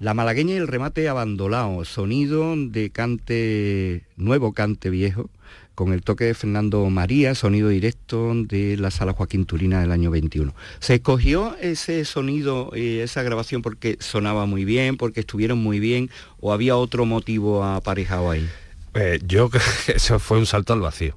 La 0.09 0.15
malagueña 0.15 0.55
y 0.55 0.57
el 0.57 0.67
remate 0.67 1.07
abandonado, 1.07 1.85
sonido 1.85 2.55
de 2.57 2.89
cante 2.89 4.07
nuevo, 4.17 4.53
cante 4.53 4.89
viejo, 4.89 5.29
con 5.75 5.93
el 5.93 6.01
toque 6.01 6.23
de 6.23 6.33
Fernando 6.33 6.83
María, 6.89 7.35
sonido 7.35 7.69
directo 7.69 8.31
de 8.33 8.75
la 8.77 8.89
sala 8.89 9.13
Joaquín 9.13 9.45
Turina 9.45 9.81
del 9.81 9.91
año 9.91 10.09
21. 10.09 10.55
¿Se 10.79 10.95
escogió 10.95 11.55
ese 11.61 12.05
sonido 12.05 12.71
y 12.75 12.97
esa 12.97 13.21
grabación 13.21 13.61
porque 13.61 13.97
sonaba 13.99 14.47
muy 14.47 14.65
bien, 14.65 14.97
porque 14.97 15.19
estuvieron 15.19 15.59
muy 15.59 15.79
bien, 15.79 16.09
o 16.39 16.53
había 16.53 16.75
otro 16.75 17.05
motivo 17.05 17.63
aparejado 17.63 18.31
ahí? 18.31 18.49
Eh, 18.95 19.19
yo 19.23 19.51
que 19.51 19.59
eso 19.93 20.17
fue 20.17 20.39
un 20.39 20.47
salto 20.47 20.73
al 20.73 20.81
vacío. 20.81 21.15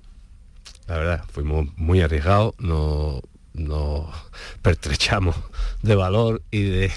La 0.87 0.98
verdad, 0.98 1.24
fuimos 1.33 1.66
muy 1.78 2.02
arriesgados, 2.02 2.55
nos, 2.59 3.22
nos 3.55 4.14
pertrechamos 4.61 5.35
de 5.81 5.94
valor 5.94 6.42
y 6.50 6.64
de 6.64 6.92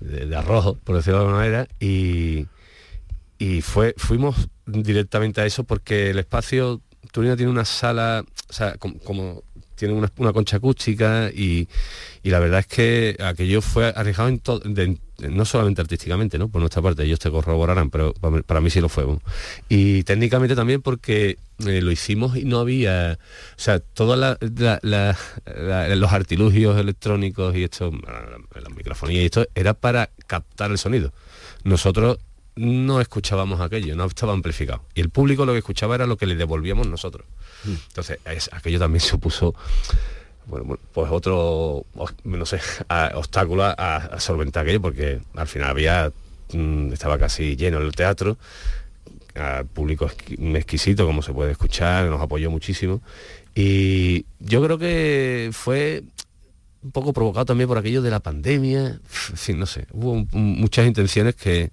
de, 0.00 0.34
arrojo, 0.34 0.74
por 0.76 0.96
decirlo 0.96 1.18
de 1.18 1.24
alguna 1.24 1.38
manera, 1.38 1.68
y, 1.78 2.46
y 3.38 3.60
fue, 3.62 3.94
fuimos 3.96 4.48
directamente 4.66 5.40
a 5.40 5.46
eso 5.46 5.64
porque 5.64 6.10
el 6.10 6.18
espacio 6.18 6.80
Turina 7.12 7.36
tiene 7.36 7.50
una 7.50 7.64
sala, 7.64 8.24
o 8.48 8.52
sea, 8.52 8.76
como, 8.76 9.42
tiene 9.74 9.94
una, 9.94 10.32
concha 10.32 10.58
acústica 10.58 11.30
y, 11.34 11.68
y, 12.22 12.30
la 12.30 12.38
verdad 12.38 12.60
es 12.60 12.66
que 12.66 13.16
aquello 13.22 13.62
fue 13.62 13.92
arriesgado 13.96 14.28
en 14.28 14.38
todo, 14.38 14.60
no 15.28 15.44
solamente 15.44 15.80
artísticamente, 15.80 16.38
¿no? 16.38 16.48
Por 16.48 16.60
nuestra 16.60 16.82
parte, 16.82 17.04
ellos 17.04 17.18
te 17.18 17.30
corroborarán, 17.30 17.90
pero 17.90 18.14
para 18.14 18.60
mí 18.60 18.70
sí 18.70 18.80
lo 18.80 18.88
fue. 18.88 19.04
Y 19.68 20.02
técnicamente 20.04 20.54
también 20.56 20.82
porque 20.82 21.38
eh, 21.66 21.82
lo 21.82 21.90
hicimos 21.90 22.36
y 22.36 22.44
no 22.44 22.60
había, 22.60 23.18
o 23.56 23.60
sea, 23.60 23.80
todos 23.80 24.18
los 24.18 26.12
artilugios 26.12 26.78
electrónicos 26.78 27.54
y 27.56 27.64
esto, 27.64 27.90
la, 27.90 28.68
microfonía 28.70 29.22
y 29.22 29.26
esto, 29.26 29.46
era 29.54 29.74
para 29.74 30.10
captar 30.26 30.70
el 30.70 30.78
sonido. 30.78 31.12
Nosotros 31.64 32.18
no 32.56 33.00
escuchábamos 33.00 33.60
aquello, 33.60 33.96
no 33.96 34.04
estaba 34.04 34.32
amplificado. 34.32 34.82
Y 34.94 35.00
el 35.00 35.10
público 35.10 35.46
lo 35.46 35.52
que 35.52 35.58
escuchaba 35.58 35.94
era 35.94 36.06
lo 36.06 36.16
que 36.16 36.26
le 36.26 36.34
devolvíamos 36.34 36.86
nosotros. 36.86 37.26
Mm. 37.64 37.74
Entonces, 37.88 38.18
aquello 38.52 38.78
también 38.78 39.00
supuso 39.00 39.54
bueno, 40.50 40.78
pues 40.92 41.10
otro, 41.10 41.86
no 42.24 42.46
sé, 42.46 42.60
obstáculo 43.14 43.64
a, 43.64 44.18
solventar 44.18 44.64
aquello, 44.64 44.82
porque 44.82 45.20
al 45.34 45.46
final 45.46 45.70
había, 45.70 46.12
mm, 46.52 46.92
estaba 46.92 47.18
casi 47.18 47.56
lleno 47.56 47.78
el 47.78 47.92
teatro, 47.92 48.36
al 49.34 49.66
público 49.66 50.10
exquisito, 50.28 51.06
como 51.06 51.22
se 51.22 51.32
puede 51.32 51.52
escuchar, 51.52 52.06
nos 52.06 52.20
apoyó 52.20 52.50
muchísimo. 52.50 53.00
Y 53.54 54.26
yo 54.38 54.62
creo 54.62 54.78
que 54.78 55.50
fue 55.52 56.02
un 56.82 56.92
poco 56.92 57.12
provocado 57.12 57.46
también 57.46 57.68
por 57.68 57.78
aquello 57.78 58.02
de 58.02 58.10
la 58.10 58.20
pandemia, 58.20 59.00
en 59.48 59.58
no 59.58 59.66
sé, 59.66 59.86
hubo 59.92 60.26
muchas 60.32 60.86
intenciones 60.86 61.34
que, 61.34 61.70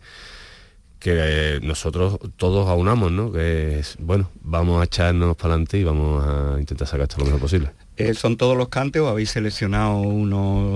que 1.00 1.60
nosotros 1.64 2.20
todos 2.38 2.68
aunamos, 2.68 3.12
¿no? 3.12 3.32
Que 3.32 3.80
es, 3.80 3.96
bueno, 4.00 4.30
vamos 4.42 4.82
a 4.82 4.86
echarnos 4.86 5.36
para 5.36 5.54
adelante 5.54 5.78
y 5.78 5.84
vamos 5.84 6.24
a 6.26 6.60
intentar 6.60 6.88
sacar 6.88 7.04
esto 7.04 7.18
lo 7.20 7.26
mejor 7.26 7.42
posible. 7.42 7.72
Eh, 7.98 8.14
¿Son 8.14 8.38
todos 8.38 8.58
los 8.58 8.70
cantes 8.70 9.02
o 9.02 9.08
habéis 9.08 9.32
seleccionado 9.32 9.98
uno? 9.98 10.76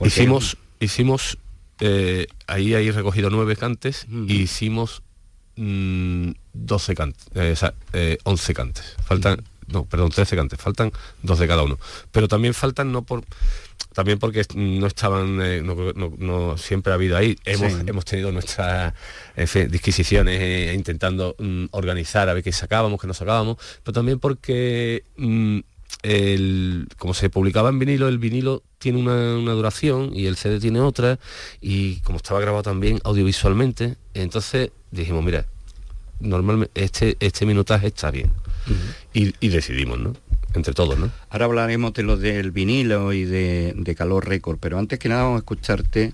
Hicimos, 0.00 0.56
hicimos 0.80 1.38
eh, 1.80 2.26
ahí 2.46 2.74
hay 2.74 2.90
recogido 2.90 3.30
nueve 3.30 3.56
cantes 3.56 4.06
y 4.08 4.42
hicimos 4.42 5.02
12 5.56 5.62
mm, 5.62 6.94
cantes, 6.96 7.26
eh, 7.92 8.18
11 8.24 8.52
eh, 8.52 8.54
cantes. 8.54 8.96
Faltan, 9.04 9.42
no, 9.68 9.84
perdón, 9.84 10.10
13 10.10 10.36
cantes, 10.36 10.60
faltan 10.60 10.92
dos 11.22 11.38
de 11.38 11.46
cada 11.46 11.62
uno. 11.62 11.78
Pero 12.12 12.28
también 12.28 12.54
faltan 12.54 12.92
no 12.92 13.02
por 13.02 13.24
también 13.92 14.18
porque 14.18 14.44
no 14.56 14.86
estaban, 14.86 15.38
no, 15.64 16.58
siempre 16.58 16.92
ha 16.92 16.96
habido 16.96 17.16
ahí. 17.16 17.36
Hemos, 17.44 17.72
hemos 17.86 18.04
tenido 18.04 18.32
nuestras 18.32 18.92
disquisiciones 19.70 20.74
intentando 20.74 21.36
mm, 21.38 21.66
organizar 21.70 22.28
a 22.28 22.34
ver 22.34 22.42
qué 22.42 22.50
sacábamos, 22.50 23.00
qué 23.00 23.06
no 23.06 23.14
sacábamos, 23.14 23.56
pero 23.84 23.92
también 23.92 24.18
porque 24.18 25.04
mm, 25.16 25.60
el, 26.02 26.88
como 26.98 27.14
se 27.14 27.30
publicaba 27.30 27.68
en 27.68 27.78
vinilo, 27.78 28.08
el 28.08 28.18
vinilo 28.18 28.62
tiene 28.78 28.98
una, 28.98 29.52
duración 29.52 30.10
y 30.12 30.26
el 30.26 30.36
CD 30.36 30.60
tiene 30.60 30.80
otra, 30.80 31.18
y 31.60 32.00
como 32.00 32.18
estaba 32.18 32.40
grabado 32.40 32.62
también 32.62 33.00
audiovisualmente, 33.04 33.96
entonces 34.12 34.70
dijimos, 34.90 35.24
mira, 35.24 35.46
normalmente 36.20 36.84
este, 36.84 37.16
este 37.20 37.46
minutaje 37.46 37.86
está 37.86 38.10
bien. 38.10 38.32
Y, 39.14 39.48
decidimos, 39.48 39.98
¿no? 39.98 40.12
Entre 40.54 40.74
todos, 40.74 40.98
¿no? 40.98 41.10
Ahora 41.30 41.46
hablaremos 41.46 41.94
de 41.94 42.02
lo 42.02 42.16
del 42.16 42.50
vinilo 42.50 43.12
y 43.12 43.24
de, 43.24 43.74
de 43.76 43.94
Calor 43.94 44.28
Récord, 44.28 44.58
pero 44.60 44.78
antes 44.78 44.98
que 44.98 45.08
nada 45.08 45.22
vamos 45.22 45.36
a 45.36 45.38
escucharte 45.38 46.12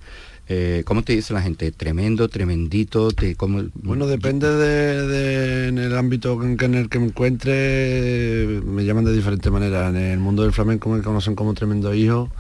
eh, 0.53 0.83
¿Cómo 0.85 1.05
te 1.05 1.13
dice 1.13 1.33
la 1.33 1.43
gente? 1.43 1.71
¿Tremendo, 1.71 2.29
tremendito? 2.29 3.13
Te, 3.13 3.37
Bueno, 3.39 4.09
depende 4.09 4.49
de, 4.49 5.69
en 5.69 5.79
el 5.79 5.97
ámbito 5.97 6.43
en, 6.43 6.75
el 6.75 6.89
que 6.89 6.99
me 6.99 7.07
encuentre, 7.07 8.61
me 8.65 8.85
llaman 8.85 9.05
de 9.05 9.13
diferentes 9.13 9.51
maneras. 9.53 9.91
En 9.91 9.97
el 9.97 10.19
mundo 10.19 10.43
del 10.43 10.53
flamenco 10.53 10.91
me 10.91 11.03
conocen 11.03 11.37
como 11.37 11.55
tremendo 11.55 11.95
hijo. 11.95 12.33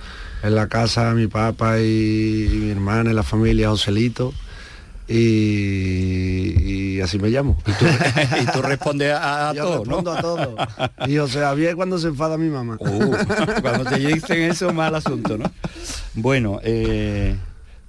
En 0.42 0.56
la 0.56 0.66
casa 0.66 1.14
mi 1.14 1.28
papá 1.28 1.78
y, 1.78 2.48
mi 2.50 2.70
hermana, 2.70 3.10
en 3.10 3.16
la 3.16 3.22
familia 3.22 3.68
Joselito. 3.68 4.34
Y, 5.12 7.00
así 7.00 7.18
me 7.18 7.30
llamo. 7.30 7.56
Y 7.66 7.72
tú, 8.52 8.62
respondes 8.62 9.12
a, 9.12 9.52
todo, 9.56 9.78
respondo 9.84 10.12
a 10.12 10.20
todo. 10.20 10.56
Y 11.06 11.18
o 11.18 11.26
sea, 11.26 11.52
bien 11.54 11.74
cuando 11.74 11.98
se 11.98 12.08
enfada 12.08 12.38
mi 12.38 12.48
mamá. 12.48 12.76
Uh, 12.78 13.16
cuando 13.60 13.90
te 13.90 13.98
dicen 13.98 14.42
eso, 14.42 14.72
mal 14.72 14.94
asunto, 14.94 15.36
¿no? 15.36 15.50
Bueno, 16.14 16.60
eh, 16.62 17.36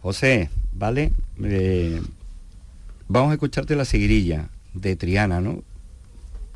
José, 0.01 0.49
¿vale? 0.73 1.11
Eh, 1.43 2.01
vamos 3.07 3.29
a 3.29 3.33
escucharte 3.33 3.75
la 3.75 3.85
seguirilla 3.85 4.49
de 4.73 4.95
Triana, 4.95 5.41
¿no? 5.41 5.63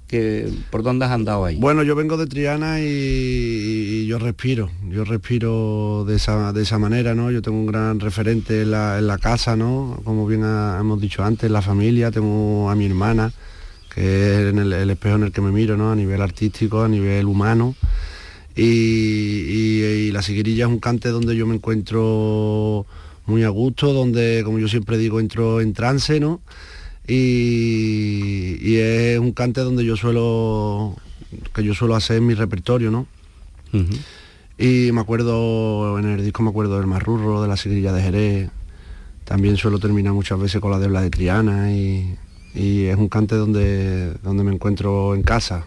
Que, 0.07 0.47
¿Por 0.69 0.83
dónde 0.83 1.05
has 1.05 1.11
andado 1.11 1.45
ahí? 1.45 1.55
Bueno, 1.57 1.81
yo 1.81 1.95
vengo 1.95 2.15
de 2.15 2.27
Triana 2.27 2.79
y, 2.79 4.05
yo 4.05 4.19
respiro, 4.19 4.69
yo 4.87 5.03
respiro 5.03 6.05
de 6.07 6.17
esa, 6.17 6.53
de 6.53 6.61
esa, 6.61 6.77
manera, 6.77 7.15
¿no? 7.15 7.31
Yo 7.31 7.41
tengo 7.41 7.57
un 7.57 7.65
gran 7.65 7.99
referente 7.99 8.61
en 8.61 8.71
la, 8.71 9.17
casa, 9.19 9.55
¿no? 9.55 9.99
Como 10.03 10.27
bien 10.27 10.43
hemos 10.43 11.01
dicho 11.01 11.23
antes, 11.23 11.49
la 11.49 11.63
familia, 11.63 12.11
tengo 12.11 12.69
a 12.69 12.75
mi 12.75 12.85
hermana, 12.85 13.33
que 13.93 14.01
es 14.01 14.53
en 14.53 14.59
el, 14.59 14.89
espejo 14.89 15.15
en 15.15 15.23
el 15.23 15.31
que 15.31 15.41
me 15.41 15.51
miro, 15.51 15.75
¿no? 15.75 15.91
A 15.91 15.95
nivel 15.95 16.21
artístico, 16.21 16.83
a 16.83 16.87
nivel 16.87 17.25
humano. 17.25 17.75
Y, 18.55 18.61
y 18.63 20.11
la 20.11 20.21
seguirilla 20.21 20.65
es 20.65 20.71
un 20.71 20.79
cante 20.79 21.09
donde 21.09 21.35
yo 21.35 21.47
me 21.47 21.55
encuentro 21.55 22.85
muy 23.25 23.43
a 23.43 23.49
gusto, 23.49 23.91
donde, 23.91 24.43
como 24.45 24.59
yo 24.59 24.67
siempre 24.67 24.97
digo, 24.97 25.19
entro 25.19 25.61
en 25.61 25.73
trance, 25.73 26.19
¿no? 26.19 26.41
Y, 27.07 28.77
es 28.77 29.19
un 29.19 29.31
cante 29.31 29.61
donde 29.61 29.85
yo 29.85 29.95
suelo, 29.95 30.95
que 31.53 31.63
yo 31.63 31.73
suelo 31.73 31.95
hacer 31.95 32.21
mi 32.21 32.33
repertorio, 32.33 32.91
¿no? 32.91 33.07
Y 34.57 34.91
me 34.93 35.01
acuerdo, 35.01 35.99
en 35.99 36.05
el 36.05 36.23
disco 36.23 36.41
me 36.41 36.49
acuerdo 36.49 36.77
del 36.77 36.87
Marrurro, 36.87 37.41
de 37.41 37.47
la 37.47 37.57
Sigrilla 37.57 37.91
de 37.91 38.01
Jerez, 38.01 38.49
también 39.25 39.57
suelo 39.57 39.79
terminar 39.79 40.13
muchas 40.13 40.39
veces 40.39 40.61
con 40.61 40.71
la 40.71 40.79
Debla 40.79 41.01
de 41.01 41.09
Triana 41.09 41.73
y, 41.73 42.15
y 42.53 42.85
es 42.85 42.95
un 42.95 43.09
cante 43.09 43.35
donde, 43.35 44.13
donde 44.23 44.43
me 44.43 44.53
encuentro 44.53 45.13
en 45.13 45.23
casa. 45.23 45.65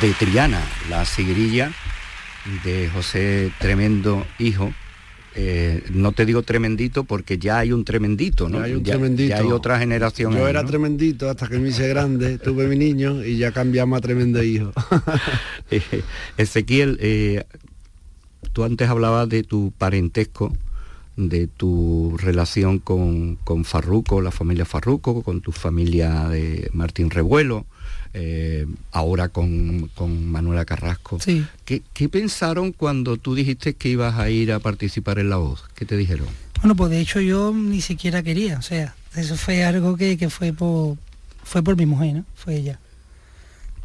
De 0.00 0.12
Triana, 0.12 0.60
la 0.88 1.04
sigrilla 1.04 1.72
de 2.64 2.88
José 2.88 3.50
Tremendo 3.58 4.24
Hijo. 4.38 4.72
Eh, 5.34 5.82
no 5.90 6.12
te 6.12 6.24
digo 6.24 6.42
tremendito 6.42 7.04
porque 7.04 7.38
ya 7.38 7.58
hay 7.58 7.72
un 7.72 7.84
tremendito, 7.84 8.48
¿no? 8.48 8.58
Ya 8.58 8.64
hay 8.64 8.74
un 8.74 8.82
tremendito. 8.84 9.30
ya 9.30 9.38
hay 9.38 9.50
otra 9.50 9.78
generación. 9.78 10.34
Yo 10.34 10.44
ahí, 10.44 10.50
era 10.50 10.62
¿no? 10.62 10.68
tremendito 10.68 11.28
hasta 11.28 11.48
que 11.48 11.58
me 11.58 11.70
hice 11.70 11.88
grande, 11.88 12.38
tuve 12.44 12.68
mi 12.68 12.76
niño 12.76 13.24
y 13.24 13.38
ya 13.38 13.50
cambiamos 13.50 13.98
a 13.98 14.00
tremendo 14.00 14.42
hijo. 14.42 14.72
Eh, 15.70 16.02
Ezequiel, 16.36 16.98
eh, 17.00 17.44
tú 18.52 18.64
antes 18.64 18.88
hablabas 18.88 19.28
de 19.28 19.42
tu 19.42 19.72
parentesco, 19.76 20.56
de 21.16 21.46
tu 21.48 22.16
relación 22.18 22.78
con, 22.78 23.36
con 23.36 23.64
Farruco, 23.64 24.20
la 24.20 24.30
familia 24.30 24.64
Farruco, 24.64 25.22
con 25.22 25.40
tu 25.40 25.52
familia 25.52 26.28
de 26.28 26.70
Martín 26.72 27.10
Revuelo, 27.10 27.66
eh, 28.20 28.66
ahora 28.90 29.28
con, 29.28 29.88
con 29.94 30.26
Manuela 30.28 30.64
Carrasco. 30.64 31.20
Sí. 31.20 31.46
¿Qué, 31.64 31.82
qué 31.92 32.08
pensaron 32.08 32.72
cuando 32.72 33.16
tú 33.16 33.34
dijiste 33.36 33.74
que 33.74 33.88
ibas 33.90 34.18
a 34.18 34.28
ir 34.28 34.52
a 34.52 34.58
participar 34.58 35.20
en 35.20 35.30
La 35.30 35.36
Voz? 35.36 35.64
¿Qué 35.76 35.84
te 35.84 35.96
dijeron? 35.96 36.26
Bueno, 36.60 36.74
pues 36.74 36.90
de 36.90 37.00
hecho 37.00 37.20
yo 37.20 37.52
ni 37.54 37.80
siquiera 37.80 38.22
quería, 38.24 38.58
o 38.58 38.62
sea, 38.62 38.96
eso 39.14 39.36
fue 39.36 39.64
algo 39.64 39.96
que, 39.96 40.16
que 40.16 40.28
fue 40.28 40.52
por 40.52 40.96
fue 41.44 41.62
por 41.62 41.76
mi 41.76 41.86
mujer, 41.86 42.14
¿no? 42.14 42.24
Fue 42.34 42.56
ella. 42.56 42.80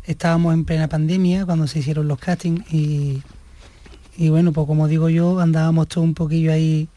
Estábamos 0.06 0.54
en 0.54 0.65
plena 0.65 0.89
pandemia 0.89 1.46
cuando 1.46 1.67
se 1.67 1.80
hicieron 1.80 2.08
los 2.08 2.19
castings 2.19 2.65
y, 2.74 3.22
y 4.17 4.30
bueno, 4.30 4.52
pues 4.52 4.67
como 4.67 4.88
digo 4.88 5.08
yo, 5.10 5.39
andábamos 5.39 5.88
todo 5.88 6.04
un 6.04 6.13
poquillo 6.13 6.52
ahí 6.52 6.89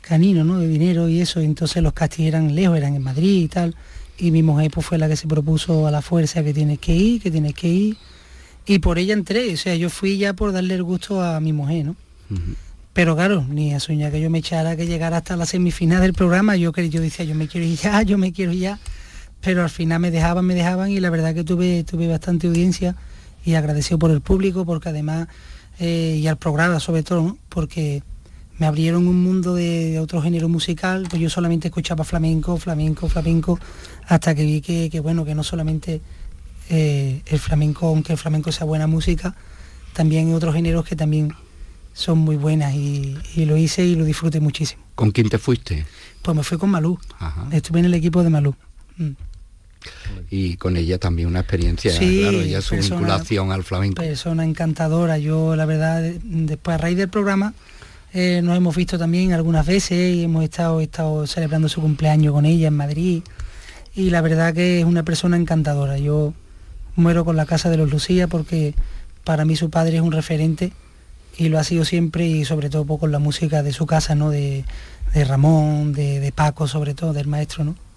canino, 0.00 0.42
¿no? 0.42 0.58
De 0.58 0.66
dinero 0.66 1.08
y 1.08 1.20
eso, 1.20 1.42
y 1.42 1.44
entonces 1.44 1.82
los 1.82 1.92
castings 1.92 2.28
eran 2.28 2.54
lejos, 2.54 2.78
eran 2.78 2.94
en 2.96 3.02
Madrid 3.02 3.42
y 3.42 3.48
tal, 3.48 3.76
y 4.18 4.30
mi 4.30 4.42
mujer 4.42 4.70
pues 4.70 4.84
fue 4.84 4.98
la 4.98 5.08
que 5.08 5.16
se 5.16 5.26
propuso 5.26 5.86
a 5.86 5.90
la 5.90 6.02
fuerza 6.02 6.42
que 6.42 6.52
tienes 6.52 6.78
que 6.78 6.94
ir, 6.94 7.22
que 7.22 7.30
tienes 7.30 7.54
que 7.54 7.68
ir, 7.68 7.96
y 8.66 8.80
por 8.80 8.98
ella 8.98 9.14
entré, 9.14 9.54
o 9.54 9.56
sea, 9.56 9.74
yo 9.76 9.88
fui 9.88 10.18
ya 10.18 10.34
por 10.34 10.52
darle 10.52 10.74
el 10.74 10.82
gusto 10.82 11.22
a 11.22 11.40
mi 11.40 11.52
mujer, 11.52 11.86
¿no? 11.86 11.96
Pero 12.92 13.14
claro, 13.14 13.46
ni 13.48 13.72
a 13.72 13.80
soñar 13.80 14.10
que 14.10 14.20
yo 14.20 14.28
me 14.28 14.38
echara 14.38 14.76
que 14.76 14.86
llegara 14.86 15.18
hasta 15.18 15.36
la 15.36 15.46
semifinal 15.46 16.02
del 16.02 16.12
programa, 16.12 16.56
yo 16.56 16.72
yo 16.72 17.00
decía, 17.00 17.24
yo 17.24 17.34
me 17.34 17.48
quiero 17.48 17.66
ir 17.66 17.78
ya, 17.78 18.02
yo 18.10 18.18
me 18.18 18.32
quiero 18.32 18.52
ir 18.52 18.60
ya, 18.60 18.78
pero 19.40 19.62
al 19.62 19.70
final 19.70 20.00
me 20.00 20.10
dejaban, 20.10 20.44
me 20.44 20.54
dejaban 20.54 20.90
y 20.90 21.00
la 21.00 21.10
verdad 21.10 21.34
que 21.34 21.44
tuve, 21.44 21.84
tuve 21.84 22.08
bastante 22.08 22.48
audiencia 22.48 22.96
y 23.44 23.54
agradecido 23.54 23.98
por 23.98 24.10
el 24.10 24.20
público, 24.20 24.66
porque 24.66 24.88
además, 24.88 25.28
eh, 25.78 26.18
y 26.20 26.26
al 26.26 26.36
programa 26.36 26.80
sobre 26.80 27.02
todo, 27.02 27.22
¿no? 27.22 27.38
porque 27.48 28.02
me 28.58 28.66
abrieron 28.66 29.06
un 29.06 29.22
mundo 29.22 29.54
de, 29.54 29.98
otro 30.00 30.20
género 30.20 30.48
musical, 30.48 31.06
pues 31.08 31.22
yo 31.22 31.30
solamente 31.30 31.68
escuchaba 31.68 32.04
flamenco, 32.04 32.56
flamenco, 32.58 33.08
flamenco, 33.08 33.58
hasta 34.06 34.34
que 34.34 34.42
vi 34.44 34.60
que, 34.60 34.88
que, 34.90 35.00
bueno, 35.00 35.24
que 35.24 35.34
no 35.34 35.44
solamente 35.44 36.00
eh, 36.70 37.22
el 37.26 37.38
flamenco, 37.38 37.86
aunque 37.86 38.12
el 38.12 38.18
flamenco 38.18 38.50
sea 38.52 38.66
buena 38.66 38.86
música, 38.86 39.34
también 39.92 40.28
hay 40.28 40.34
otros 40.34 40.54
géneros 40.54 40.84
que 40.84 40.96
también 40.96 41.32
son 41.92 42.18
muy 42.18 42.36
buenas 42.36 42.74
y, 42.74 43.16
y 43.36 43.44
lo 43.44 43.56
hice 43.56 43.84
y 43.84 43.94
lo 43.94 44.04
disfruté 44.04 44.40
muchísimo. 44.40 44.82
¿Con 44.94 45.10
quién 45.12 45.28
te 45.28 45.38
fuiste? 45.38 45.86
Pues 46.22 46.36
me 46.36 46.42
fui 46.42 46.58
con 46.58 46.70
Malú, 46.70 46.98
Ajá. 47.18 47.46
estuve 47.52 47.78
en 47.80 47.86
el 47.86 47.94
equipo 47.94 48.22
de 48.22 48.30
Malú. 48.30 48.54
Mm. 48.96 49.10
Y 50.30 50.56
con 50.56 50.76
ella 50.76 50.98
también 50.98 51.28
una 51.28 51.40
experiencia, 51.40 51.92
Sí, 51.92 52.20
claro, 52.22 52.40
ella 52.40 52.60
su 52.60 52.74
persona- 52.74 52.96
vinculación 53.00 53.52
al 53.52 53.62
flamenco. 53.64 54.02
persona 54.02 54.44
encantadora. 54.44 55.18
Yo, 55.18 55.54
la 55.56 55.64
verdad, 55.66 56.02
de- 56.02 56.20
después 56.24 56.74
a 56.74 56.78
raíz 56.78 56.96
del 56.96 57.08
programa 57.08 57.54
eh, 58.12 58.40
nos 58.42 58.56
hemos 58.56 58.74
visto 58.74 58.98
también 58.98 59.32
algunas 59.32 59.66
veces 59.66 60.14
y 60.14 60.24
hemos 60.24 60.44
estado, 60.44 60.80
estado 60.80 61.26
celebrando 61.26 61.68
su 61.68 61.80
cumpleaños 61.80 62.32
con 62.32 62.46
ella 62.46 62.68
en 62.68 62.74
Madrid. 62.74 63.22
Y 63.94 64.10
la 64.10 64.20
verdad 64.20 64.54
que 64.54 64.80
es 64.80 64.84
una 64.84 65.02
persona 65.02 65.36
encantadora. 65.36 65.98
Yo 65.98 66.32
muero 66.96 67.24
con 67.24 67.36
la 67.36 67.46
casa 67.46 67.70
de 67.70 67.76
los 67.76 67.90
Lucía 67.90 68.26
porque 68.26 68.74
para 69.24 69.44
mí 69.44 69.56
su 69.56 69.70
padre 69.70 69.96
es 69.96 70.02
un 70.02 70.12
referente 70.12 70.72
y 71.36 71.48
lo 71.48 71.58
ha 71.58 71.64
sido 71.64 71.84
siempre 71.84 72.26
y 72.26 72.44
sobre 72.44 72.70
todo 72.70 72.84
pues, 72.84 73.00
con 73.00 73.12
la 73.12 73.18
música 73.18 73.62
de 73.62 73.72
su 73.72 73.86
casa, 73.86 74.14
¿no? 74.14 74.30
De, 74.30 74.64
de 75.14 75.24
Ramón, 75.24 75.92
de, 75.92 76.20
de 76.20 76.32
Paco, 76.32 76.66
sobre 76.66 76.94
todo, 76.94 77.12
del 77.12 77.26
maestro, 77.26 77.64
¿no? 77.64 77.87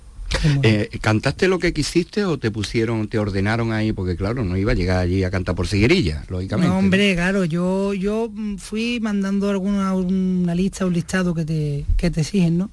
Eh, 0.64 0.90
¿Cantaste 1.02 1.48
lo 1.48 1.60
que 1.60 1.74
quisiste 1.74 2.26
o 2.26 2.38
te 2.38 2.52
pusieron, 2.52 3.08
te 3.08 3.20
ordenaron 3.20 3.74
ahí? 3.74 3.92
Porque 3.92 4.16
claro, 4.16 4.44
no 4.44 4.58
iba 4.58 4.72
a 4.72 4.76
llegar 4.76 4.98
allí 4.98 5.24
a 5.24 5.32
cantar 5.32 5.56
por 5.56 5.68
siguerilla, 5.68 6.24
lógicamente. 6.30 6.70
No, 6.70 6.80
hombre, 6.80 7.14
claro, 7.16 7.46
yo, 7.46 7.94
yo 7.94 8.32
fui 8.58 9.00
mandando 9.02 9.50
alguna 9.50 9.94
una 9.94 10.56
lista, 10.56 10.86
un 10.86 10.94
listado 10.94 11.34
que 11.34 11.46
te, 11.46 11.86
que 11.98 12.10
te 12.10 12.22
exigen, 12.22 12.58
¿no? 12.58 12.70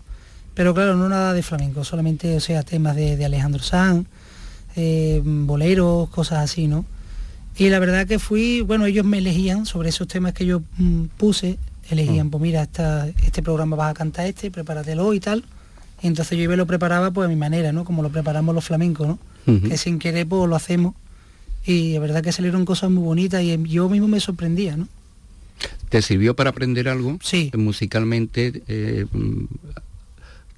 Pero 0.55 0.75
claro, 0.75 0.97
no 0.97 1.09
nada 1.09 1.35
de 1.35 1.43
flamenco, 1.43 1.85
solamente, 1.85 2.37
o 2.37 2.41
sea, 2.41 2.63
temas 2.63 2.97
de, 2.97 3.17
de 3.17 3.25
Alejandro 3.25 3.63
Sanz, 3.63 4.07
eh, 4.77 5.21
boleros, 5.25 6.09
cosas 6.11 6.39
así, 6.39 6.67
¿no? 6.67 6.85
Y 7.57 7.69
la 7.71 7.79
verdad 7.81 8.07
que 8.07 8.19
fui, 8.19 8.61
bueno, 8.61 8.87
ellos 8.87 9.05
me 9.05 9.19
elegían 9.19 9.67
sobre 9.67 9.89
esos 9.89 10.07
temas 10.07 10.33
que 10.33 10.47
yo 10.47 10.63
mm, 10.79 11.05
puse, 11.17 11.59
elegían, 11.91 12.29
mm. 12.29 12.31
pues 12.31 12.43
mira, 12.43 12.63
este 12.63 13.43
programa 13.43 13.77
vas 13.77 13.91
a 13.91 13.95
cantar 13.95 14.27
este, 14.27 14.51
prepáratelo 14.51 15.13
y 15.15 15.21
tal. 15.21 15.45
Y 16.03 16.07
entonces 16.07 16.37
yo 16.37 16.45
iba 16.45 16.55
y 16.55 16.57
lo 16.57 16.67
preparaba 16.67 17.11
pues 17.11 17.27
a 17.27 17.29
mi 17.29 17.37
manera, 17.37 17.73
¿no? 17.73 17.85
Como 17.85 18.03
lo 18.03 18.11
preparamos 18.11 18.55
los 18.55 18.65
flamencos, 18.65 19.09
¿no? 19.09 19.19
Que 19.47 19.79
sin 19.79 19.99
querer 19.99 20.27
pues 20.27 20.49
lo 20.49 20.55
hacemos. 20.55 20.95
Y 21.65 21.95
la 21.95 22.01
verdad 22.01 22.23
que 22.23 22.33
salieron 22.33 22.65
cosas 22.65 22.91
muy 22.91 23.03
bonitas 23.03 23.43
y 23.43 23.57
yo 23.65 23.89
mismo 23.89 24.09
me 24.09 24.21
sorprendía, 24.21 24.77
¿no? 24.77 24.89
¿Te 25.89 26.03
sirvió 26.03 26.37
para 26.37 26.51
aprender 26.51 26.89
algo? 26.89 27.19
Sí. 27.23 27.51
Musicalmente, 27.57 28.63
eh, 28.69 29.07
mm, 29.11 29.45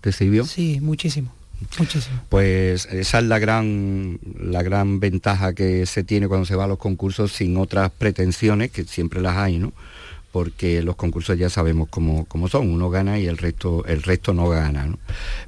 ¿te 0.00 0.12
sirvió? 0.12 0.44
Sí, 0.44 0.81
muchísimo. 0.81 1.33
Muchísimo. 1.79 2.20
Pues 2.29 2.87
esa 2.87 3.18
es 3.18 3.24
la 3.24 3.38
gran, 3.38 4.18
la 4.40 4.62
gran 4.62 4.98
ventaja 4.98 5.53
que 5.53 5.87
se 5.87 6.05
tiene 6.05 6.26
cuando 6.26 6.46
se 6.46 6.57
va 6.57 6.64
a 6.64 6.68
los 6.68 6.79
concursos 6.79 7.33
sin 7.33 7.57
otras 7.57 7.90
pretensiones, 7.90 8.70
que 8.70 8.85
siempre 8.85 9.20
las 9.20 9.37
hay, 9.37 9.59
¿no? 9.59 9.72
Porque 10.33 10.83
los 10.83 10.97
concursos 10.97 11.38
ya 11.38 11.51
sabemos 11.51 11.88
cómo, 11.88 12.27
son, 12.49 12.71
uno 12.71 12.90
gana 12.90 13.19
y 13.19 13.27
el 13.27 13.38
resto, 13.38 13.85
el 13.87 14.03
resto 14.03 14.33
no 14.33 14.49
gana. 14.49 14.87
¿no? 14.87 14.99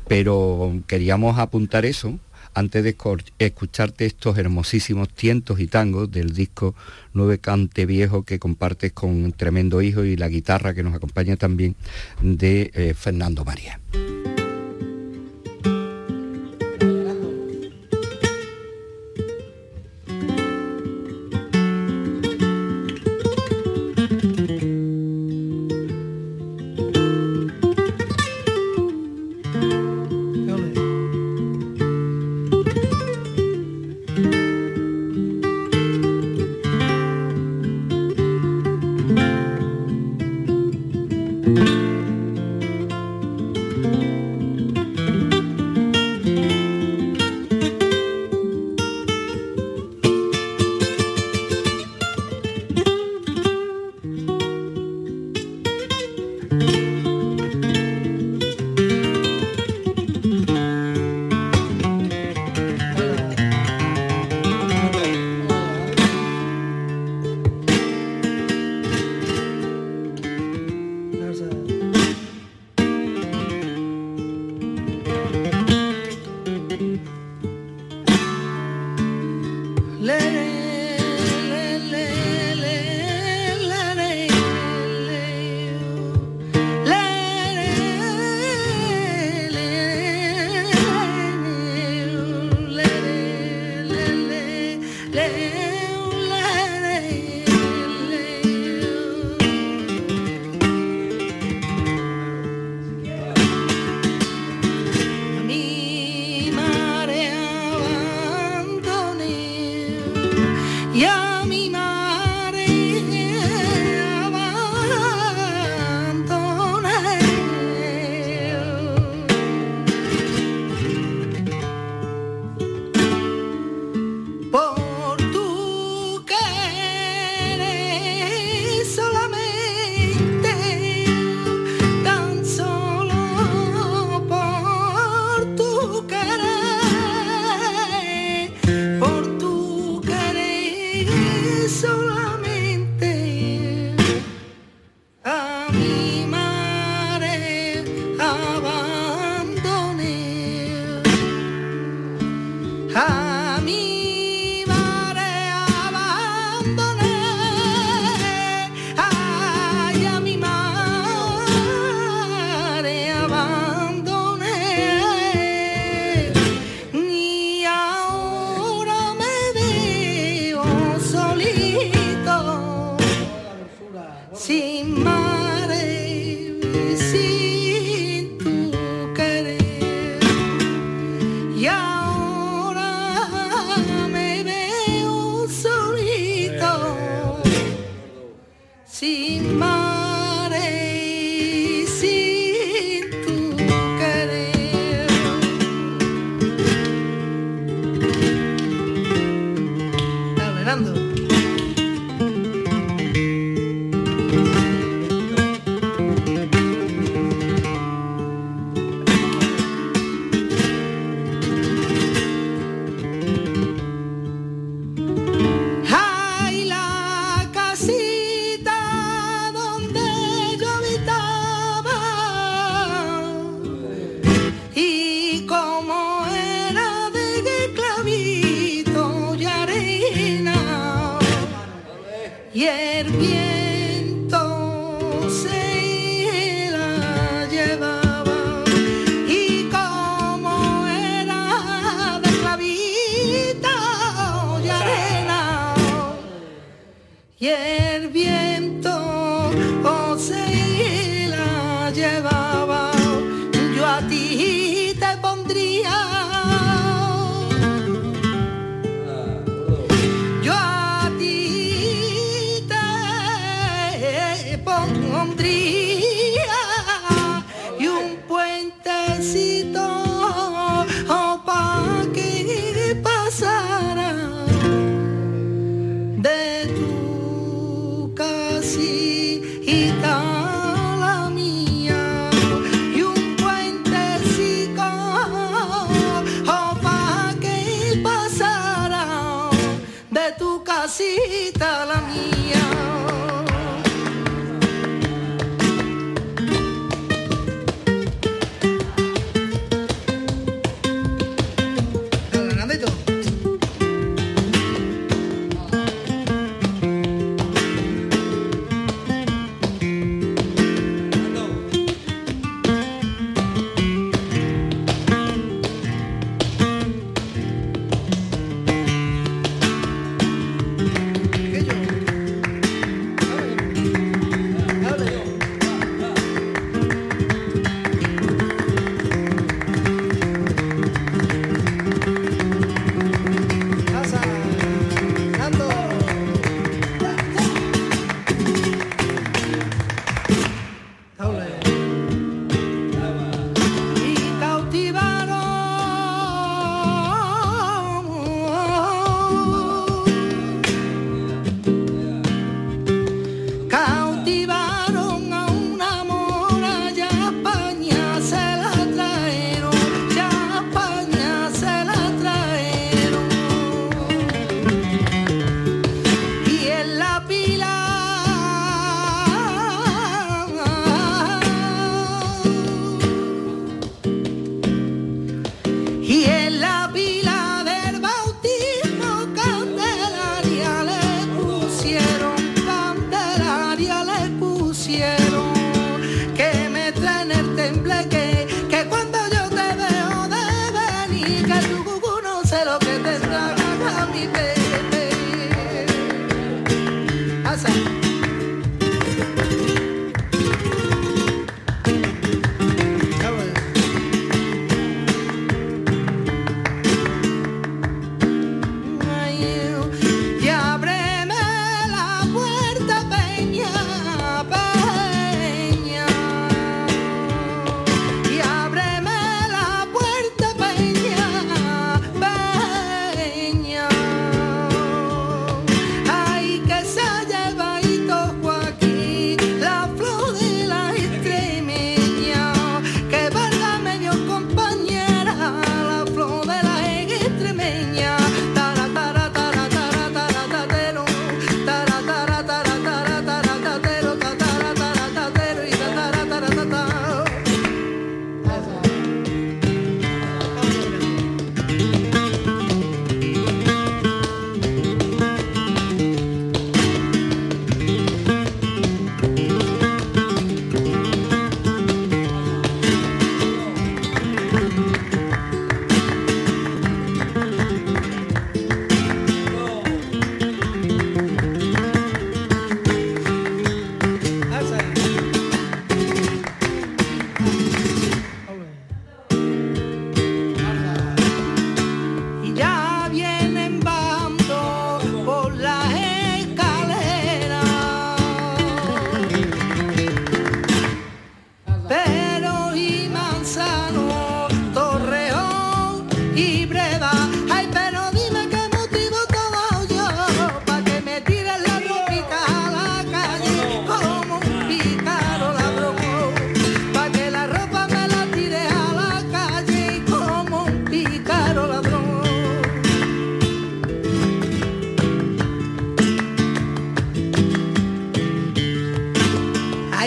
Pero 0.09 0.73
queríamos 0.87 1.38
apuntar 1.38 1.85
eso 1.85 2.18
antes 2.55 2.85
de 2.85 2.97
escucharte 3.38 4.05
estos 4.05 4.37
hermosísimos 4.37 5.09
tientos 5.09 5.61
y 5.61 5.66
tangos 5.66 6.11
del 6.11 6.35
disco 6.35 6.75
Nueve 7.14 7.38
Cante 7.38 7.87
Viejo 7.87 8.25
que 8.25 8.38
compartes 8.38 8.92
con 8.92 9.33
Tremendo 9.33 9.81
Hijo 9.81 10.05
y 10.05 10.16
la 10.16 10.29
guitarra 10.29 10.75
que 10.75 10.83
nos 10.83 10.95
acompaña 10.95 11.37
también 11.37 11.77
de 12.21 12.71
eh, 12.75 12.95
Fernando 12.95 13.45
María. 13.45 13.81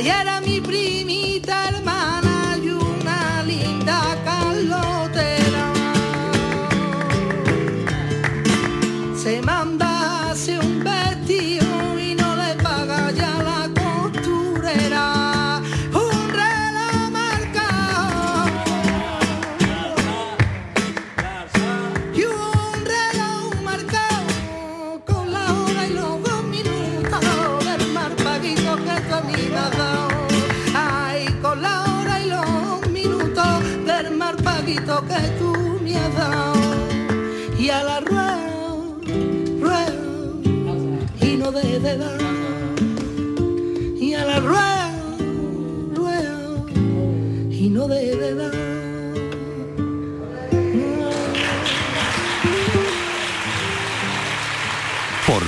yeah. 0.05 0.34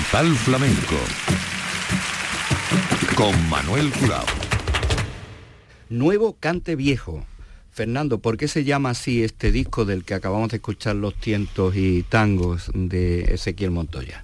Flamenco 0.10 0.96
con 3.16 3.50
Manuel 3.50 3.92
Curao. 3.92 4.26
Nuevo 5.90 6.38
Cante 6.40 6.76
Viejo. 6.78 7.26
Fernando, 7.72 8.20
¿por 8.20 8.38
qué 8.38 8.48
se 8.48 8.64
llama 8.64 8.92
así 8.92 9.24
este 9.24 9.52
disco 9.52 9.84
del 9.84 10.06
que 10.06 10.14
acabamos 10.14 10.50
de 10.50 10.58
escuchar 10.58 10.96
los 10.96 11.14
tientos 11.14 11.76
y 11.76 12.04
tangos 12.04 12.72
de 12.74 13.34
Ezequiel 13.34 13.72
Montoya? 13.72 14.24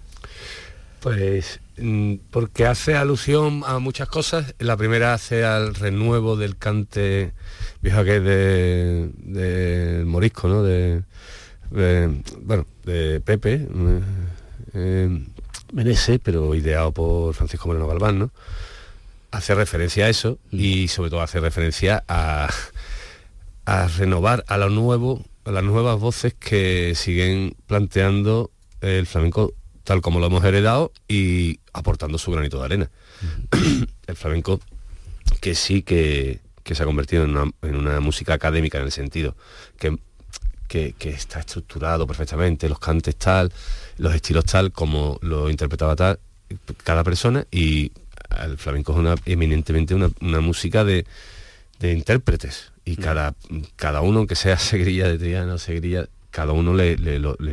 Pues 1.02 1.60
mm, 1.78 2.16
porque 2.32 2.66
hace 2.66 2.96
alusión 2.96 3.64
a 3.68 3.78
muchas 3.80 4.08
cosas. 4.08 4.56
La 4.60 4.78
primera 4.78 5.14
hace 5.14 5.44
al 5.44 5.76
renuevo 5.76 6.38
del 6.38 6.58
cante 6.58 7.34
viejo 7.82 8.04
que 8.06 8.16
es 8.16 8.24
de, 8.24 10.04
Morisco, 10.08 10.48
¿no? 10.48 10.64
De, 10.64 11.04
bueno, 11.70 12.66
de 12.86 13.20
Pepe. 13.20 13.68
Eh, 14.74 15.26
Menese, 15.74 16.20
pero 16.20 16.56
ideado 16.56 16.92
por 16.92 17.34
Francisco 17.34 17.68
Moreno 17.68 17.88
Galván, 17.88 18.20
¿no? 18.20 18.32
Hace 19.32 19.56
referencia 19.56 20.06
a 20.06 20.10
eso 20.10 20.38
mm. 20.52 20.60
y 20.60 20.88
sobre 20.88 21.10
todo 21.10 21.22
hace 21.22 21.40
referencia 21.40 22.04
a, 22.08 22.50
a 23.66 23.88
renovar 23.88 24.46
a 24.48 24.58
lo 24.58 24.70
nuevo, 24.70 25.26
a 25.46 25.52
las 25.52 25.64
nuevas 25.64 26.00
voces 26.00 26.34
que 26.36 26.94
siguen 26.96 27.56
planteando 27.68 28.52
el 28.82 29.08
flamenco 29.08 29.54
tal 29.84 30.02
como 30.02 30.20
lo 30.20 30.28
hemos 30.28 30.44
heredado 30.44 30.92
y 31.08 31.60
aportando 31.74 32.18
su 32.18 32.32
granito 32.32 32.60
de 32.60 32.66
arena. 32.66 32.92
Mm. 33.52 33.84
el 34.08 34.16
flamenco 34.16 34.60
que 35.42 35.56
sí 35.56 35.82
que, 35.82 36.40
se 36.64 36.84
ha 36.84 36.86
convertido 36.86 37.24
en 37.26 37.76
una, 37.76 38.00
música 38.00 38.34
académica 38.34 38.78
en 38.78 38.86
el 38.86 38.92
sentido 38.92 39.36
que, 39.78 39.98
que, 40.74 40.96
que, 40.98 41.10
está 41.10 41.42
estructurado 41.42 42.08
perfectamente, 42.08 42.68
los 42.68 42.80
cantes 42.80 43.16
tal, 43.16 43.52
los 44.00 44.16
estilos 44.16 44.44
tal 44.46 44.72
como 44.72 45.20
lo 45.22 45.52
interpretaba 45.52 45.96
tal 45.96 46.20
cada 46.84 47.04
persona 47.04 47.46
y 47.52 47.92
el 48.44 48.58
flamenco 48.58 48.92
es 48.94 48.98
una, 48.98 49.14
eminentemente 49.28 49.94
una, 49.94 50.42
música 50.42 50.84
de, 50.84 51.06
intérpretes 51.80 52.72
y 52.86 52.94
mm. 52.94 52.96
cada, 52.96 53.36
cada 53.76 54.02
uno, 54.02 54.20
aunque 54.20 54.34
sea 54.34 54.58
segrilla 54.72 55.08
de 55.08 55.20
Triana 55.20 55.54
o 55.54 55.58
segrilla, 55.60 56.08
cada 56.32 56.54
uno 56.54 56.74
le, 56.74 56.98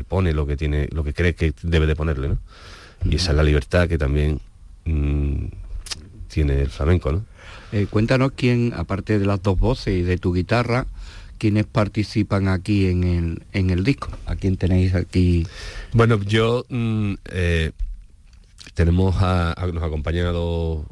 pone 0.04 0.32
lo 0.32 0.46
que 0.46 0.56
tiene, 0.56 0.88
lo 0.90 1.04
que 1.04 1.12
cree 1.12 1.34
que 1.34 1.52
debe 1.62 1.86
de 1.86 1.96
ponerle, 1.96 2.28
¿no? 2.30 2.38
Y 3.04 3.16
esa 3.16 3.32
es 3.32 3.36
la 3.36 3.42
libertad 3.42 3.86
que 3.86 3.98
también 3.98 4.40
mm, 4.86 5.44
tiene 6.28 6.62
el 6.62 6.70
flamenco, 6.70 7.12
¿no? 7.12 7.26
Eh, 7.72 7.86
cuéntanos 7.90 8.32
quién, 8.34 8.72
aparte 8.74 9.18
de 9.18 9.26
las 9.26 9.42
dos 9.42 9.58
voces 9.58 9.94
y 9.94 10.02
de 10.02 10.16
tu 10.16 10.32
guitarra, 10.32 10.86
quiénes 11.40 11.64
participan 11.64 12.48
aquí 12.48 12.86
en 12.86 13.02
el, 13.02 13.42
en 13.52 13.70
el 13.70 13.82
disco. 13.82 14.10
¿A 14.26 14.36
quién 14.36 14.58
tenéis 14.58 14.94
aquí? 14.94 15.46
Bueno, 15.92 16.22
yo 16.22 16.66
mm, 16.68 17.14
eh, 17.32 17.72
tenemos 18.74 19.16
a, 19.20 19.56
nos 19.72 19.82
acompañan 19.82 20.26
a 20.26 20.32
los 20.32 20.84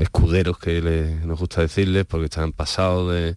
escuderos 0.00 0.58
que 0.58 1.20
nos 1.24 1.38
gusta 1.38 1.60
decirles 1.60 2.06
porque 2.06 2.24
están 2.24 2.52
pasados 2.52 3.12
de, 3.12 3.36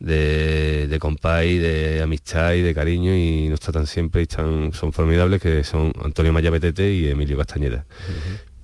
de, 0.00 0.88
de 0.88 0.98
compay, 0.98 1.58
de 1.58 2.02
amistad 2.02 2.54
y 2.54 2.62
de 2.62 2.74
cariño 2.74 3.14
y 3.14 3.48
nos 3.48 3.60
tratan 3.60 3.86
siempre 3.86 4.22
y 4.22 4.24
están, 4.24 4.72
son 4.72 4.92
formidables 4.92 5.40
que 5.40 5.62
son 5.62 5.92
Antonio 6.02 6.32
Mayabetete 6.32 6.92
y 6.92 7.06
Emilio 7.06 7.38
Castañeda. 7.38 7.86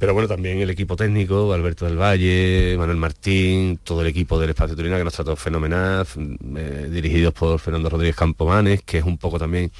Pero 0.01 0.15
bueno, 0.15 0.27
también 0.27 0.59
el 0.61 0.71
equipo 0.71 0.97
técnico, 0.97 1.53
Alberto 1.53 1.85
del 1.85 2.01
Valle, 2.01 2.75
Manuel 2.79 2.97
Martín, 2.97 3.79
todo 3.85 4.01
el 4.01 4.07
equipo 4.07 4.41
del 4.41 4.49
Espacio 4.49 4.75
Turina 4.75 4.97
que 4.97 5.05
nos 5.05 5.13
trató 5.13 5.37
fenomenal, 5.37 6.07
eh, 6.57 6.89
dirigidos 6.91 7.35
por 7.35 7.61
Fernando 7.61 7.91
Rodríguez 7.91 8.17
Campomanes, 8.17 8.81
que 8.83 8.97
es 8.97 9.05
un 9.05 9.19
poco 9.19 9.39
también 9.39 9.71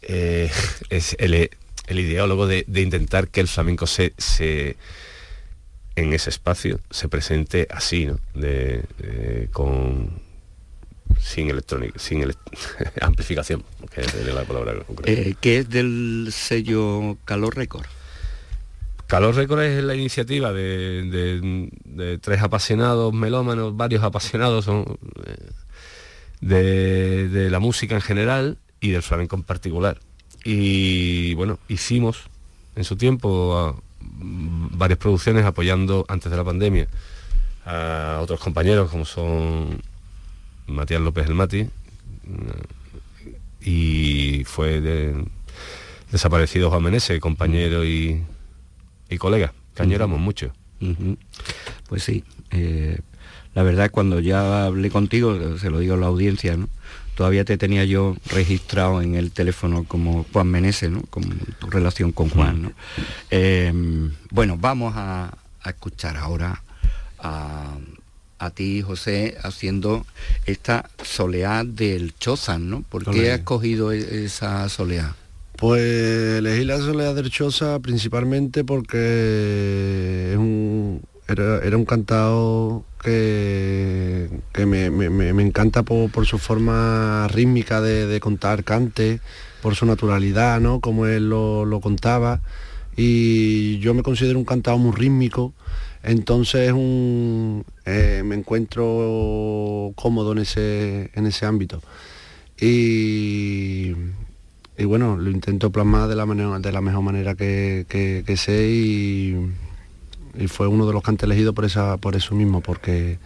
eh, 0.00 0.50
es 0.88 1.14
el, 1.18 1.50
ideólogo 1.90 2.46
de, 2.46 2.64
intentar 2.76 3.28
que 3.28 3.40
el 3.40 3.46
flamenco 3.46 3.86
se, 3.86 4.14
en 5.96 6.12
ese 6.14 6.30
espacio 6.30 6.80
se 6.88 7.10
presente 7.10 7.68
así, 7.70 8.06
¿no? 8.06 8.18
De, 8.34 8.82
con 9.52 10.18
sin 11.20 11.50
electrónica, 11.50 11.98
sin 11.98 12.24
amplificación, 13.02 13.62
que 13.94 14.00
es 14.00 14.34
la 14.34 14.44
palabra 14.44 14.76
eh, 15.04 15.34
que 15.38 15.58
es 15.58 15.68
del 15.68 16.30
sello 16.32 17.18
Calor 17.26 17.54
Record. 17.54 17.84
Calor 19.12 19.34
Record 19.34 19.60
es 19.60 19.84
la 19.84 19.94
iniciativa 19.94 20.54
de, 20.54 22.18
tres 22.22 22.40
apasionados 22.40 23.12
melómanos, 23.12 23.76
varios 23.76 24.02
apasionados 24.02 24.66
eh, 26.48 27.28
de, 27.28 27.50
la 27.50 27.58
música 27.58 27.94
en 27.94 28.00
general 28.00 28.56
y 28.80 28.88
del 28.88 29.02
flamenco 29.02 29.36
en 29.36 29.42
particular. 29.42 30.00
Y 30.46 31.34
bueno, 31.34 31.58
hicimos 31.68 32.22
en 32.74 32.84
su 32.84 32.96
tiempo 32.96 33.82
varias 34.00 34.98
producciones 34.98 35.44
apoyando 35.44 36.06
antes 36.08 36.30
de 36.30 36.36
la 36.38 36.44
pandemia 36.44 36.88
a 37.66 38.18
otros 38.22 38.40
compañeros 38.40 38.90
como 38.90 39.04
son 39.04 39.82
Matías 40.68 41.02
López 41.02 41.26
el 41.26 41.34
Mati 41.34 41.68
y 43.60 44.44
fue 44.44 44.80
desaparecido 46.10 46.70
Juan 46.70 46.82
Menese, 46.82 47.20
compañero 47.20 47.84
y 47.84 48.22
y 49.12 49.18
colegas, 49.18 49.52
que 49.74 49.82
añoramos 49.82 50.20
mucho. 50.20 50.52
Pues 51.88 52.02
sí, 52.02 52.24
eh, 52.50 52.98
la 53.54 53.62
verdad 53.62 53.90
cuando 53.90 54.18
ya 54.18 54.64
hablé 54.64 54.90
contigo, 54.90 55.58
se 55.58 55.70
lo 55.70 55.78
digo 55.78 55.94
a 55.94 55.98
la 55.98 56.06
audiencia, 56.06 56.56
¿no? 56.56 56.68
todavía 57.14 57.44
te 57.44 57.58
tenía 57.58 57.84
yo 57.84 58.16
registrado 58.26 59.02
en 59.02 59.14
el 59.14 59.32
teléfono 59.32 59.84
como 59.84 60.24
Juan 60.32 60.48
Menese, 60.48 60.88
¿no? 60.88 61.02
Con 61.02 61.22
tu 61.58 61.70
relación 61.70 62.12
con 62.12 62.30
Juan, 62.30 62.62
¿no? 62.62 62.72
Em, 63.30 64.12
bueno, 64.30 64.56
vamos 64.58 64.94
a, 64.96 65.36
escuchar 65.64 66.16
ahora 66.16 66.60
a, 67.20 67.76
a, 68.38 68.50
ti, 68.50 68.82
José, 68.82 69.36
haciendo 69.42 70.04
esta 70.44 70.90
soleá 71.04 71.62
del 71.64 72.14
Chozan, 72.16 72.68
¿no? 72.68 72.82
¿Por 72.82 73.08
qué 73.08 73.30
has 73.30 73.40
cogido 73.40 73.92
e-, 73.92 74.24
esa 74.24 74.68
soleá? 74.68 75.14
Pues 75.62 76.38
elegí 76.38 76.64
la 76.64 76.78
soledad 76.78 77.14
del 77.14 77.30
Choza 77.30 77.78
principalmente 77.78 78.64
porque 78.64 80.32
era, 81.28 81.76
un 81.76 81.84
cantado 81.84 82.84
que, 83.00 84.28
me, 84.66 84.86
encanta 85.40 85.84
por, 85.84 86.26
su 86.26 86.38
forma 86.38 87.28
rítmica 87.28 87.80
de, 87.80 88.18
contar 88.18 88.64
cante, 88.64 89.20
por 89.62 89.76
su 89.76 89.86
naturalidad, 89.86 90.60
¿no? 90.60 90.80
Como 90.80 91.06
él 91.06 91.28
lo, 91.28 91.78
contaba. 91.80 92.40
Y 92.96 93.78
yo 93.78 93.94
me 93.94 94.02
considero 94.02 94.40
un 94.40 94.44
cantado 94.44 94.78
muy 94.78 94.96
rítmico, 94.96 95.54
entonces 96.02 96.72
eh, 96.74 98.22
me 98.24 98.34
encuentro 98.34 99.92
cómodo 99.94 100.32
en 100.32 100.38
ese, 100.38 101.12
en 101.14 101.26
ese 101.26 101.46
ámbito. 101.46 101.80
Y, 102.60 103.92
y 104.82 104.84
bueno, 104.84 105.16
lo 105.16 105.30
intento 105.30 105.70
plasmar 105.70 106.08
de 106.08 106.16
la, 106.16 106.26
de 106.26 106.72
la 106.72 106.80
mejor 106.80 107.02
manera 107.02 107.36
que, 107.36 108.24
sé 108.36 108.68
y, 108.68 109.36
fue 110.48 110.66
uno 110.66 110.86
de 110.88 110.92
los 110.92 111.04
cantes 111.04 111.24
elegidos 111.24 111.54
por, 111.54 111.64
esa, 111.64 111.98
por 111.98 112.16
eso 112.16 112.34
mismo, 112.34 112.60
porque, 112.60 113.18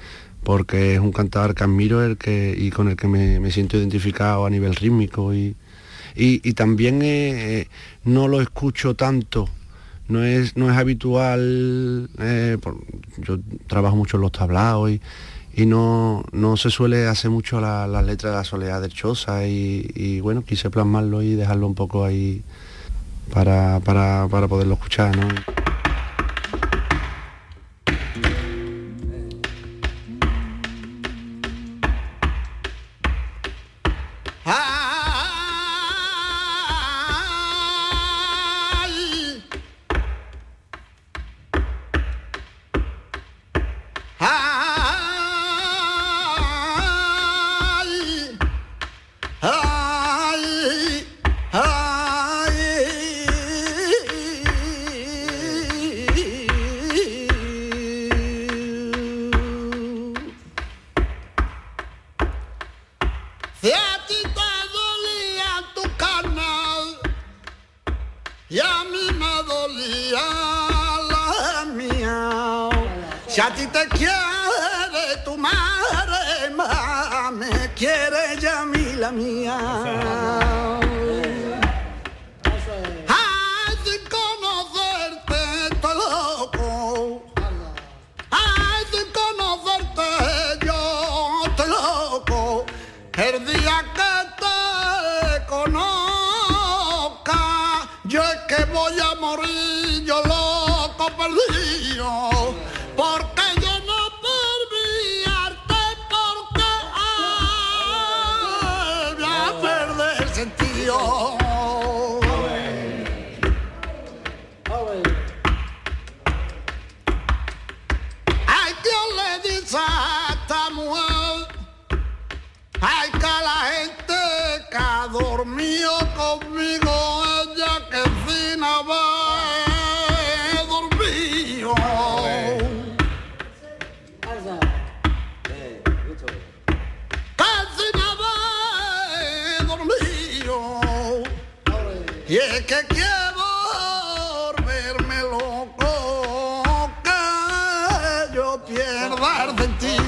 porque 0.43 0.95
es 0.95 1.01
un 1.01 1.13
cantador 1.13 1.55
que 1.55 1.65
admiro 1.65 2.05
el 2.05 2.19
que, 2.19 2.55
y 2.55 2.71
con 2.71 2.89
el 2.89 2.97
que 2.97 3.09
me, 3.09 3.51
siento 3.51 3.79
identificado 3.79 4.45
a 4.45 4.51
nivel 4.51 4.75
rítmico 4.75 5.33
y, 5.33 5.57
y, 6.15 6.53
también 6.53 7.01
eh, 7.01 7.61
eh, 7.61 7.69
no 8.05 8.29
lo 8.29 8.43
escucho 8.43 8.95
tanto. 8.95 9.49
No 10.09 10.23
es, 10.23 10.57
no 10.57 10.71
es 10.71 10.77
habitual, 10.77 12.11
eh, 12.21 12.59
yo 13.19 13.39
trabajo 13.67 13.97
mucho 13.97 14.19
en 14.19 14.21
los 14.21 14.33
tablaos 14.33 14.91
y, 14.91 15.01
y 15.57 15.65
no, 15.65 16.23
no 16.33 16.59
se 16.59 16.69
suele 16.69 17.07
hacer 17.07 17.31
mucho 17.31 17.63
la, 17.63 17.87
la 17.87 18.03
letra 18.03 18.29
de 18.29 18.37
la 18.37 18.45
soledad 18.45 18.83
del 18.83 18.93
Choza 18.93 19.47
y, 19.47 20.21
bueno, 20.21 20.45
quise 20.45 20.69
plasmarlo 20.69 21.23
y 21.23 21.35
dejarlo 21.35 21.67
un 21.67 21.75
poco 21.75 22.05
ahí 22.05 22.43
para, 23.33 23.81
para, 23.81 24.29
para 24.29 24.49
poderlo 24.49 24.75
escuchar. 24.75 25.17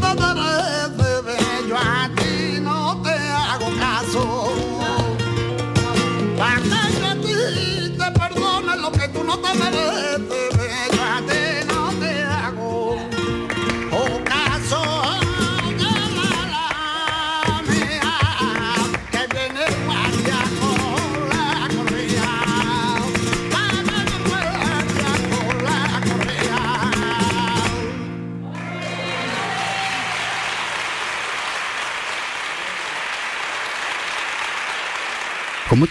¿Cómo 0.00 0.51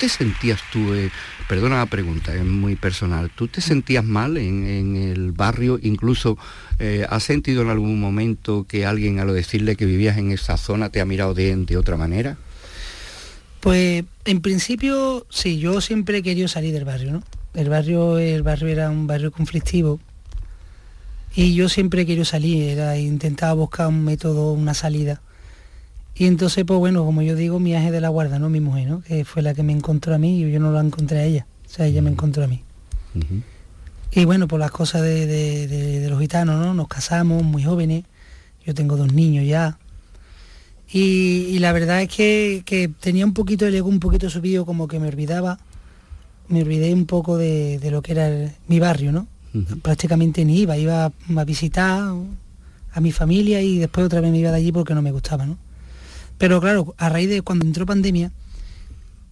te 0.02 0.10
sentías 0.10 0.60
tú? 0.74 0.96
Eh, 0.96 1.12
perdona 1.48 1.78
la 1.78 1.86
pregunta, 1.86 2.34
es 2.34 2.44
muy 2.44 2.76
personal. 2.76 3.30
¿Tú 3.30 3.48
te 3.48 3.62
sentías 3.62 4.04
mal 4.04 4.36
en, 4.38 4.96
el 4.96 5.32
barrio? 5.32 5.80
Incluso, 5.80 6.40
eh, 6.80 7.06
¿has 7.08 7.22
sentido 7.22 7.62
en 7.62 7.70
algún 7.70 8.00
momento 8.00 8.66
que 8.68 8.88
alguien 8.88 9.20
al 9.20 9.32
decirle 9.32 9.76
que 9.76 9.86
vivías 9.86 10.18
en 10.18 10.32
esa 10.32 10.58
zona 10.58 10.90
te 10.90 11.02
ha 11.02 11.06
mirado 11.06 11.36
de, 11.36 11.78
otra 11.78 11.98
manera? 11.98 12.38
Pues 13.60 14.04
en 14.26 14.42
principio 14.42 15.28
sí, 15.30 15.60
yo 15.60 15.82
siempre 15.82 16.18
he 16.18 16.24
querido 16.24 16.48
salir 16.48 16.74
del 16.74 16.86
barrio, 16.86 17.12
¿no? 17.12 17.24
El 17.54 17.70
barrio, 17.70 18.18
el 18.18 18.42
barrio 18.42 18.70
era 18.70 18.90
un 18.90 19.06
barrio 19.06 19.32
conflictivo 19.32 20.00
y 21.36 21.54
yo 21.54 21.70
siempre 21.70 22.02
he 22.02 22.06
querido 22.08 22.26
salir, 22.26 22.70
era, 22.70 22.98
intentaba 22.98 23.54
buscar 23.54 23.88
un 23.88 24.04
método, 24.04 24.52
una 24.54 24.74
salida. 24.74 25.22
Y 26.22 26.28
entonces, 26.28 26.66
pues 26.66 26.78
bueno, 26.78 27.04
como 27.04 27.24
yo 27.24 27.36
digo, 27.36 27.60
mi 27.60 27.74
ángel 27.74 27.94
de 27.94 28.00
la 28.00 28.10
guarda, 28.10 28.38
¿no? 28.38 28.48
Mi 28.48 28.60
mujer, 28.60 28.88
¿no? 28.88 29.02
Que 29.02 29.26
fue 29.26 29.42
la 29.42 29.56
que 29.56 29.64
me 29.64 29.74
encontró 29.74 30.14
a 30.14 30.20
mí 30.20 30.44
y 30.44 30.52
yo 30.52 30.60
no 30.60 30.72
la 30.72 30.80
encontré 30.80 31.18
a 31.18 31.24
ella. 31.24 31.48
O 31.66 31.68
sea, 31.68 31.88
ella 31.88 32.04
me 32.04 32.12
encontró 32.12 32.44
a 32.44 32.48
mí. 32.48 32.62
Y 34.12 34.26
bueno, 34.26 34.48
por 34.48 34.60
las 34.60 34.70
cosas 34.70 35.02
de, 35.02 36.06
los 36.08 36.20
gitanos, 36.20 36.64
¿no? 36.64 36.76
Nos 36.76 36.88
casamos 36.88 37.42
muy 37.42 37.64
jóvenes. 37.64 38.04
Yo 38.64 38.76
tengo 38.76 38.98
dos 38.98 39.12
niños 39.12 39.48
ya. 39.48 39.80
Y, 40.94 41.58
la 41.58 41.74
verdad 41.74 42.04
es 42.04 42.10
que, 42.10 42.92
tenía 43.00 43.26
un 43.26 43.34
poquito 43.34 43.66
el 43.66 43.74
ego 43.74 43.90
un 43.90 44.00
poquito 44.00 44.30
subido, 44.30 44.64
como 44.64 44.88
que 44.88 45.00
me 45.00 45.08
olvidaba. 45.08 45.58
Me 46.50 46.62
olvidé 46.62 46.94
un 46.94 47.08
poco 47.08 47.36
de, 47.36 47.80
lo 47.90 48.04
que 48.04 48.12
era 48.12 48.54
mi 48.68 48.80
barrio, 48.80 49.12
¿no? 49.12 49.28
Prácticamente 49.82 50.46
ni 50.46 50.60
iba, 50.60 50.78
iba 50.78 51.06
a 51.06 51.44
visitar 51.46 52.14
a 52.92 53.00
mi 53.02 53.12
familia 53.12 53.64
y 53.64 53.80
después 53.80 54.06
otra 54.06 54.22
vez 54.22 54.30
me 54.32 54.38
iba 54.38 54.52
de 54.52 54.58
allí 54.58 54.72
porque 54.72 54.94
no 54.94 55.02
me 55.02 55.12
gustaba, 55.12 55.48
¿no? 55.48 55.58
Pero 56.42 56.60
claro, 56.60 56.96
a 56.98 57.08
raíz 57.08 57.30
de 57.30 57.44
cuando 57.44 57.68
entró 57.68 57.86
pandemia, 57.86 58.32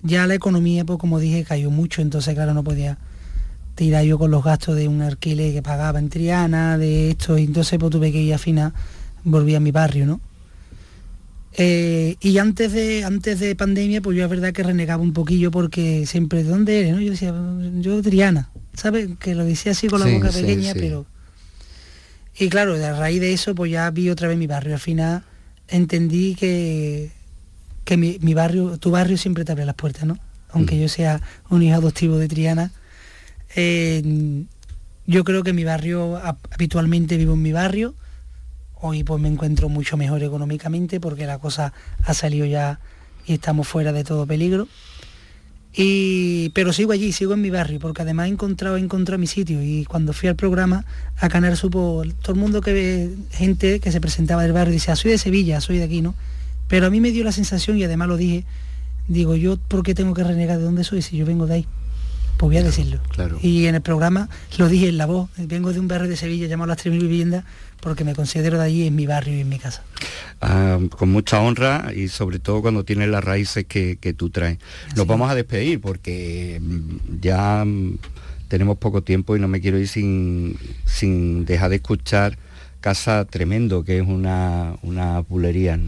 ya 0.04 0.28
la 0.28 0.36
economía, 0.36 0.86
pues 0.86 1.00
como 1.00 1.18
dije, 1.18 1.44
cayó 1.44 1.72
mucho, 1.72 2.04
entonces 2.04 2.36
claro, 2.36 2.54
no 2.54 2.64
podía 2.64 3.00
tirar 3.74 4.04
yo 4.04 4.20
con 4.20 4.30
los 4.30 4.44
gastos 4.44 4.76
de 4.76 4.88
un 4.88 5.02
alquiler 5.02 5.52
que 5.52 5.64
pagaba 5.64 5.98
en 5.98 6.10
Triana, 6.10 6.78
de 6.78 7.10
esto, 7.10 7.40
y 7.40 7.46
entonces 7.46 7.80
pues 7.80 7.92
tuve 7.92 8.12
que 8.12 8.22
ir 8.22 8.36
a 8.36 8.38
final, 8.38 8.74
volví 9.24 9.56
a 9.56 9.60
mi 9.60 9.72
barrio, 9.72 10.06
¿no? 10.06 10.22
Eh, 11.54 12.16
y 12.22 12.38
antes 12.38 12.74
de, 12.74 13.04
antes 13.04 13.40
de 13.40 13.56
pandemia, 13.56 14.02
pues 14.02 14.16
yo 14.16 14.24
es 14.26 14.30
verdad 14.30 14.54
que 14.54 14.62
renegaba 14.62 15.02
un 15.02 15.14
poquillo 15.14 15.50
porque 15.50 16.06
siempre, 16.06 16.44
¿de 16.44 16.50
dónde 16.52 16.80
eres? 16.80 16.94
No? 16.94 17.02
Yo 17.02 17.10
decía, 17.10 17.34
yo 17.80 18.04
Triana, 18.04 18.52
¿sabes? 18.76 19.10
Que 19.20 19.34
lo 19.34 19.46
decía 19.46 19.72
así 19.72 19.88
con 19.88 20.00
la 20.00 20.14
boca 20.14 20.30
pequeña, 20.30 20.74
pero... 20.76 21.08
Y 22.38 22.50
claro, 22.50 22.76
a 22.76 22.94
raíz 22.94 23.20
de 23.20 23.34
eso, 23.34 23.56
pues 23.56 23.72
ya 23.72 23.90
vi 23.90 24.12
otra 24.12 24.28
vez 24.28 24.38
mi 24.38 24.46
barrio. 24.46 24.76
Al 24.76 24.80
final 24.80 25.24
entendí 25.70 26.36
que, 26.36 27.12
que 27.86 27.98
mi, 27.98 28.34
barrio, 28.34 28.78
tu 28.78 28.92
barrio 28.92 29.18
siempre 29.18 29.46
te 29.46 29.52
abre 29.52 29.66
las 29.66 29.76
puertas, 29.76 30.06
¿no? 30.06 30.18
Aunque 30.50 30.76
mm. 30.76 30.80
yo 30.80 30.90
sea 30.90 31.22
un 31.50 31.64
hijo 31.64 31.76
adoptivo 31.76 32.18
de 32.18 32.28
Triana, 32.28 32.72
eh, 33.56 34.46
yo 35.06 35.24
creo 35.24 35.44
que 35.44 35.54
mi 35.54 35.64
barrio, 35.64 36.22
habitualmente 36.54 37.18
vivo 37.18 37.34
en 37.34 37.42
mi 37.42 37.52
barrio, 37.52 37.96
hoy 38.76 39.04
pues 39.04 39.22
me 39.22 39.28
encuentro 39.28 39.70
mucho 39.70 39.98
mejor 39.98 40.24
económicamente 40.24 41.00
porque 41.00 41.26
la 41.26 41.40
cosa 41.40 41.74
ha 42.04 42.14
salido 42.14 42.46
ya 42.46 42.80
y 43.26 43.34
estamos 43.34 43.68
fuera 43.68 43.92
de 43.92 44.04
todo 44.04 44.26
peligro. 44.26 44.68
Y, 45.74 46.50
pero 46.50 46.74
sigo 46.74 46.92
allí, 46.92 47.12
sigo 47.12 47.34
en 47.34 47.42
mi 47.42 47.50
barrio, 47.50 47.80
porque 47.80 48.02
además 48.02 48.28
he 48.28 48.32
encontrado, 48.32 48.78
he 48.78 48.80
encontrado 48.80 49.20
mi 49.20 49.28
sitio. 49.28 49.62
Y 49.62 49.86
cuando 49.86 50.14
fui 50.14 50.28
al 50.28 50.36
programa, 50.36 50.86
a 51.18 51.30
Canar 51.30 51.56
supo, 51.58 52.04
todo 52.22 52.34
el 52.34 52.40
mundo 52.40 52.62
que 52.62 52.74
ve 52.74 53.16
gente 53.32 53.80
que 53.80 53.92
se 53.92 54.02
presentaba 54.02 54.44
del 54.44 54.54
barrio, 54.54 54.74
dice, 54.74 54.92
ah, 54.92 54.96
soy 54.96 55.12
de 55.12 55.18
Sevilla, 55.18 55.62
soy 55.62 55.78
de 55.78 55.84
aquí, 55.84 56.02
¿no? 56.02 56.16
Pero 56.68 56.88
a 56.88 56.90
mí 56.90 57.02
me 57.02 57.12
dio 57.12 57.24
la 57.24 57.32
sensación, 57.32 57.78
y 57.78 57.84
además 57.84 58.08
lo 58.08 58.18
dije, 58.18 58.46
digo, 59.08 59.36
yo, 59.36 59.58
¿por 59.58 59.84
qué 59.84 59.94
tengo 59.94 60.14
que 60.14 60.24
renegar 60.24 60.58
de 60.58 60.64
dónde 60.64 60.84
soy 60.84 61.02
si 61.02 61.18
yo 61.18 61.26
vengo 61.26 61.46
de 61.46 61.56
ahí? 61.56 61.68
Pues 62.38 62.48
voy 62.48 62.58
a 62.58 62.64
decirlo. 62.64 63.00
Claro. 63.10 63.38
Y 63.42 63.66
en 63.66 63.76
el 63.76 63.82
programa 63.82 64.30
lo 64.58 64.70
dije 64.70 64.88
en 64.88 64.98
la 64.98 65.06
voz, 65.06 65.30
vengo 65.38 65.74
de 65.74 65.80
un 65.80 65.90
barrio 65.90 66.10
de 66.10 66.16
Sevilla 66.16 66.48
llamado 66.48 66.68
Las 66.68 66.86
3.000 66.86 67.02
Viviendas, 67.02 67.44
porque 67.82 68.04
me 68.04 68.16
considero 68.16 68.58
de 68.58 68.66
allí 68.66 68.88
en 68.88 68.96
mi 68.96 69.06
barrio 69.08 69.38
y 69.38 69.42
en 69.42 69.50
mi 69.50 69.60
casa. 69.60 69.84
Ah, 70.42 70.80
con 70.98 71.12
mucha 71.12 71.42
honra 71.42 71.92
y 71.96 72.08
sobre 72.08 72.40
todo 72.40 72.62
cuando 72.62 72.84
tienes 72.84 73.10
las 73.10 73.24
raíces 73.24 73.66
que, 73.66 74.16
tú 74.18 74.30
traes. 74.30 74.58
Nos 74.96 75.08
vamos 75.08 75.30
a 75.30 75.36
despedir 75.36 75.82
porque 75.82 76.60
mm, 76.62 77.20
ya 77.22 77.64
mm, 77.66 77.98
tenemos 78.48 78.78
poco 78.78 79.04
tiempo 79.04 79.36
y 79.36 79.40
no 79.40 79.48
me 79.48 79.62
quiero 79.62 79.78
ir 79.78 79.88
sin, 79.88 80.58
sin 80.86 81.46
dejar 81.46 81.70
de 81.70 81.78
escuchar 81.78 82.38
Casa 82.82 83.26
Tremendo, 83.26 83.84
que 83.84 84.00
es 84.00 84.08
una, 84.08 84.76
una 84.82 85.20
bulería. 85.20 85.80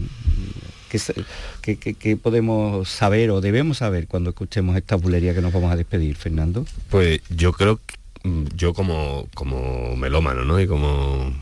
¿Qué, 1.62 1.76
qué, 1.76 2.16
podemos 2.18 2.86
saber 2.88 3.30
o 3.30 3.40
debemos 3.40 3.78
saber 3.78 4.06
cuando 4.06 4.30
escuchemos 4.30 4.76
esta 4.76 4.96
bulería 4.96 5.34
que 5.34 5.40
nos 5.40 5.52
vamos 5.52 5.72
a 5.72 5.76
despedir, 5.76 6.16
Fernando? 6.16 6.66
Pues 6.90 7.20
yo 7.30 7.52
creo 7.52 7.78
que 7.78 8.28
mm, 8.28 8.44
yo 8.54 8.74
como, 8.74 9.26
como 9.34 9.96
melómano, 9.96 10.44
¿no? 10.44 10.60
Y 10.60 10.66
como 10.66 11.32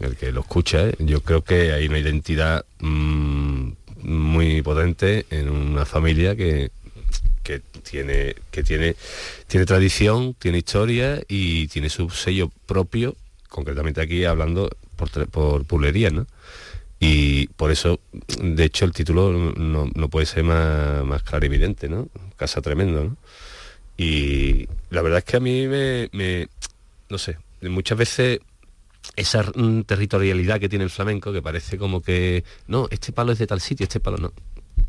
el 0.00 0.16
que 0.16 0.32
lo 0.32 0.40
escucha, 0.40 0.90
yo 0.98 1.20
creo 1.22 1.42
que 1.42 1.72
hay 1.72 1.86
una 1.86 1.98
identidad 1.98 2.64
mm, 2.80 3.70
muy 4.02 4.62
potente 4.62 5.26
en 5.30 5.50
una 5.50 5.84
familia 5.84 6.34
que, 6.36 6.70
que 7.42 7.60
tiene 7.82 8.34
que 8.50 8.62
tiene 8.62 8.96
tiene 9.46 9.66
tradición, 9.66 10.34
tiene 10.34 10.58
historia 10.58 11.20
y 11.28 11.68
tiene 11.68 11.88
su 11.88 12.10
sello 12.10 12.50
propio, 12.66 13.16
concretamente 13.48 14.00
aquí 14.00 14.24
hablando 14.24 14.70
por, 14.96 15.28
por 15.28 15.64
pulería, 15.64 16.10
¿no? 16.10 16.26
Y 17.02 17.46
por 17.48 17.70
eso, 17.70 17.98
de 18.42 18.64
hecho, 18.64 18.84
el 18.84 18.92
título 18.92 19.32
no, 19.32 20.08
puede 20.10 20.26
ser 20.26 20.44
más, 20.44 21.02
más, 21.02 21.22
claro 21.22 21.46
evidente, 21.46 21.88
¿no? 21.88 22.08
Casa 22.36 22.60
tremendo, 22.60 23.04
¿no? 23.04 23.16
Y 23.96 24.68
la 24.90 25.00
verdad 25.00 25.18
es 25.18 25.24
que 25.24 25.36
a 25.38 25.40
mí 25.40 25.66
me 25.66 26.48
no 27.10 27.18
sé, 27.18 27.36
muchas 27.62 27.98
veces 27.98 28.40
esa 29.16 29.42
mm, 29.54 29.82
territorialidad 29.82 30.60
que 30.60 30.68
tiene 30.68 30.84
el 30.84 30.90
flamenco, 30.90 31.32
que 31.32 31.42
parece 31.42 31.78
como 31.78 32.02
que, 32.02 32.44
no, 32.66 32.88
este 32.90 33.12
palo 33.12 33.32
es 33.32 33.38
de 33.38 33.46
tal 33.46 33.60
sitio, 33.60 33.84
este 33.84 34.00
palo 34.00 34.18
no. 34.18 34.32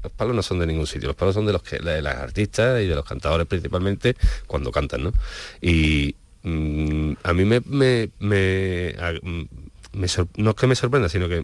Los 0.04 0.12
palos 0.14 0.36
no 0.36 0.42
son 0.42 0.60
de 0.60 0.66
ningún 0.66 0.88
sitio, 0.88 1.08
los 1.08 1.16
palos 1.16 1.36
son 1.36 1.46
de 1.46 1.54
los 1.54 1.62
que 1.62 1.78
de 1.78 2.02
las 2.02 2.18
artistas 2.18 2.82
y 2.82 2.88
de 2.88 2.96
los 2.96 3.06
cantadores 3.06 3.46
principalmente 3.46 4.16
cuando 4.48 4.72
cantan, 4.72 5.04
¿no? 5.04 5.14
Y 5.62 6.16
mm, 6.44 7.14
a 7.24 7.34
mí 7.34 7.46
me, 7.46 7.62
me, 7.66 8.10
me, 8.20 8.96
mm, 9.22 9.44
no 9.94 10.50
es 10.50 10.56
que 10.56 10.68
me 10.68 10.76
sorprenda, 10.76 11.08
sino 11.10 11.30
que 11.30 11.44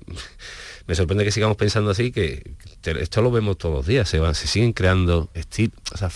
me 0.87 0.95
sorprende 0.95 1.23
que 1.23 1.31
sigamos 1.31 1.57
pensando 1.57 1.91
así, 1.91 2.11
que 2.11 2.51
esto 2.83 3.21
lo 3.21 3.29
vemos 3.29 3.57
todos 3.57 3.75
los 3.75 3.85
días, 3.85 4.09
se 4.09 4.19
van, 4.19 4.33
se 4.33 4.47
siguen 4.47 4.73
creando 4.73 5.29
estilos, 5.33 5.77
o 5.93 5.97
sea, 5.97 6.09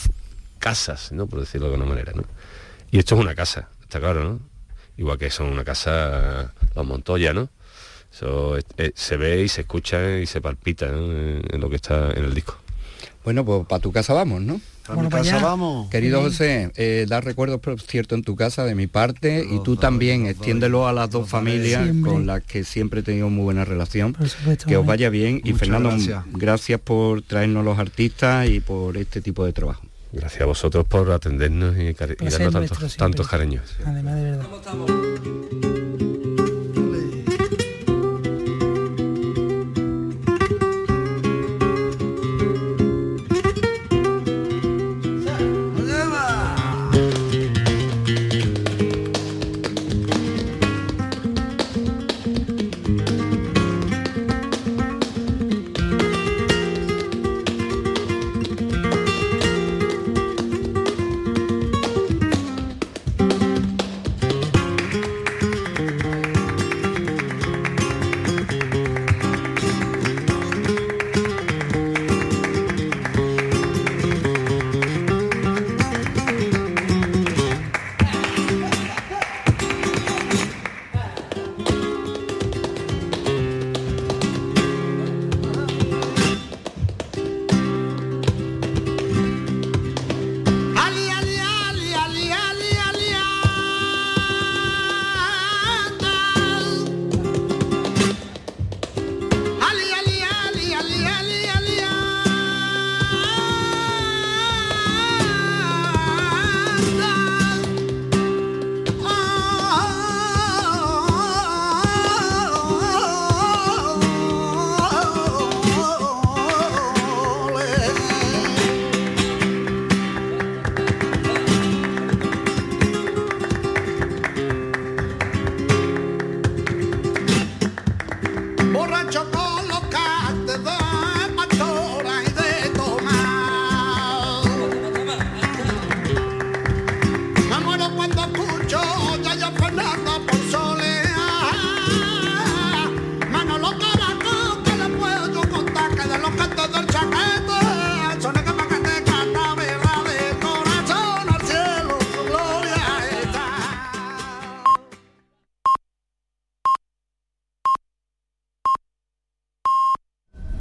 casas, 0.58 1.12
¿no? 1.12 1.28
Por 1.28 1.42
decirlo 1.42 1.68
de 1.68 1.74
alguna 1.74 1.90
manera, 1.90 2.14
¿no? 2.16 2.24
Y 2.90 2.98
esto 2.98 3.16
es 3.16 3.22
una 3.22 3.36
casa, 3.36 3.70
está 3.84 4.00
claro, 4.00 4.24
¿no? 4.24 4.51
Igual 4.98 5.18
que 5.18 5.30
son 5.30 5.48
una 5.48 5.64
casa, 5.64 6.54
los 6.76 6.86
Montoya, 6.86 7.34
¿no? 7.34 7.50
Eso 8.14 8.58
eh, 8.78 8.92
se 8.94 9.18
ve 9.18 9.44
y 9.44 9.48
se 9.48 9.62
escucha 9.62 10.18
y 10.18 10.26
se 10.26 10.42
palpita 10.42 10.88
en, 10.88 11.42
lo 11.60 11.70
que 11.70 11.78
está 11.78 12.12
en 12.12 12.26
el 12.26 12.34
disco. 12.34 12.58
Bueno, 13.24 13.46
pues 13.46 13.66
para 13.68 13.82
tu 13.82 13.92
casa 13.92 14.14
vamos, 14.14 14.42
¿no? 14.42 14.60
Para 14.86 15.04
mi 15.04 15.10
casa 15.10 15.40
vamos. 15.40 15.90
Querido 15.90 16.22
José, 16.22 16.72
eh, 16.76 17.06
dar 17.08 17.24
recuerdos, 17.24 17.62
por 17.62 17.80
cierto, 17.80 18.16
en 18.16 18.24
tu 18.24 18.36
casa 18.36 18.66
de 18.66 18.76
mi 18.76 18.88
parte 18.88 19.46
y 19.50 19.62
tú 19.64 19.76
también, 19.76 20.26
extiéndelo 20.26 20.88
a 20.88 20.94
las 20.94 21.10
dos 21.12 21.30
familias 21.30 21.90
con 22.04 22.26
las 22.26 22.42
que 22.44 22.64
siempre 22.64 23.02
he 23.02 23.04
tenido 23.04 23.30
muy 23.30 23.44
buena 23.44 23.64
relación. 23.64 24.16
que 24.68 24.76
os 24.76 24.86
vaya 24.86 25.10
bien. 25.10 25.40
y 25.44 25.54
Fernando, 25.54 25.92
gracias. 26.34 26.82
por 26.82 27.22
traernos 27.22 27.64
los 27.64 27.78
artistas 27.78 28.50
y 28.50 28.60
por 28.60 28.98
este 28.98 29.22
tipo 29.22 29.46
de 29.46 29.54
trabajo. 29.54 29.84
Gracias 30.12 30.42
a 30.42 30.46
vosotros 30.46 30.86
por 30.86 31.10
atendernos 31.12 31.78
y, 31.78 31.94
darnos 31.94 32.52
tantos, 32.52 32.98
tantos 32.98 33.28
cariños. 33.28 33.78
Además 33.86 34.16
de 34.16 34.24
verdad. 34.24 35.81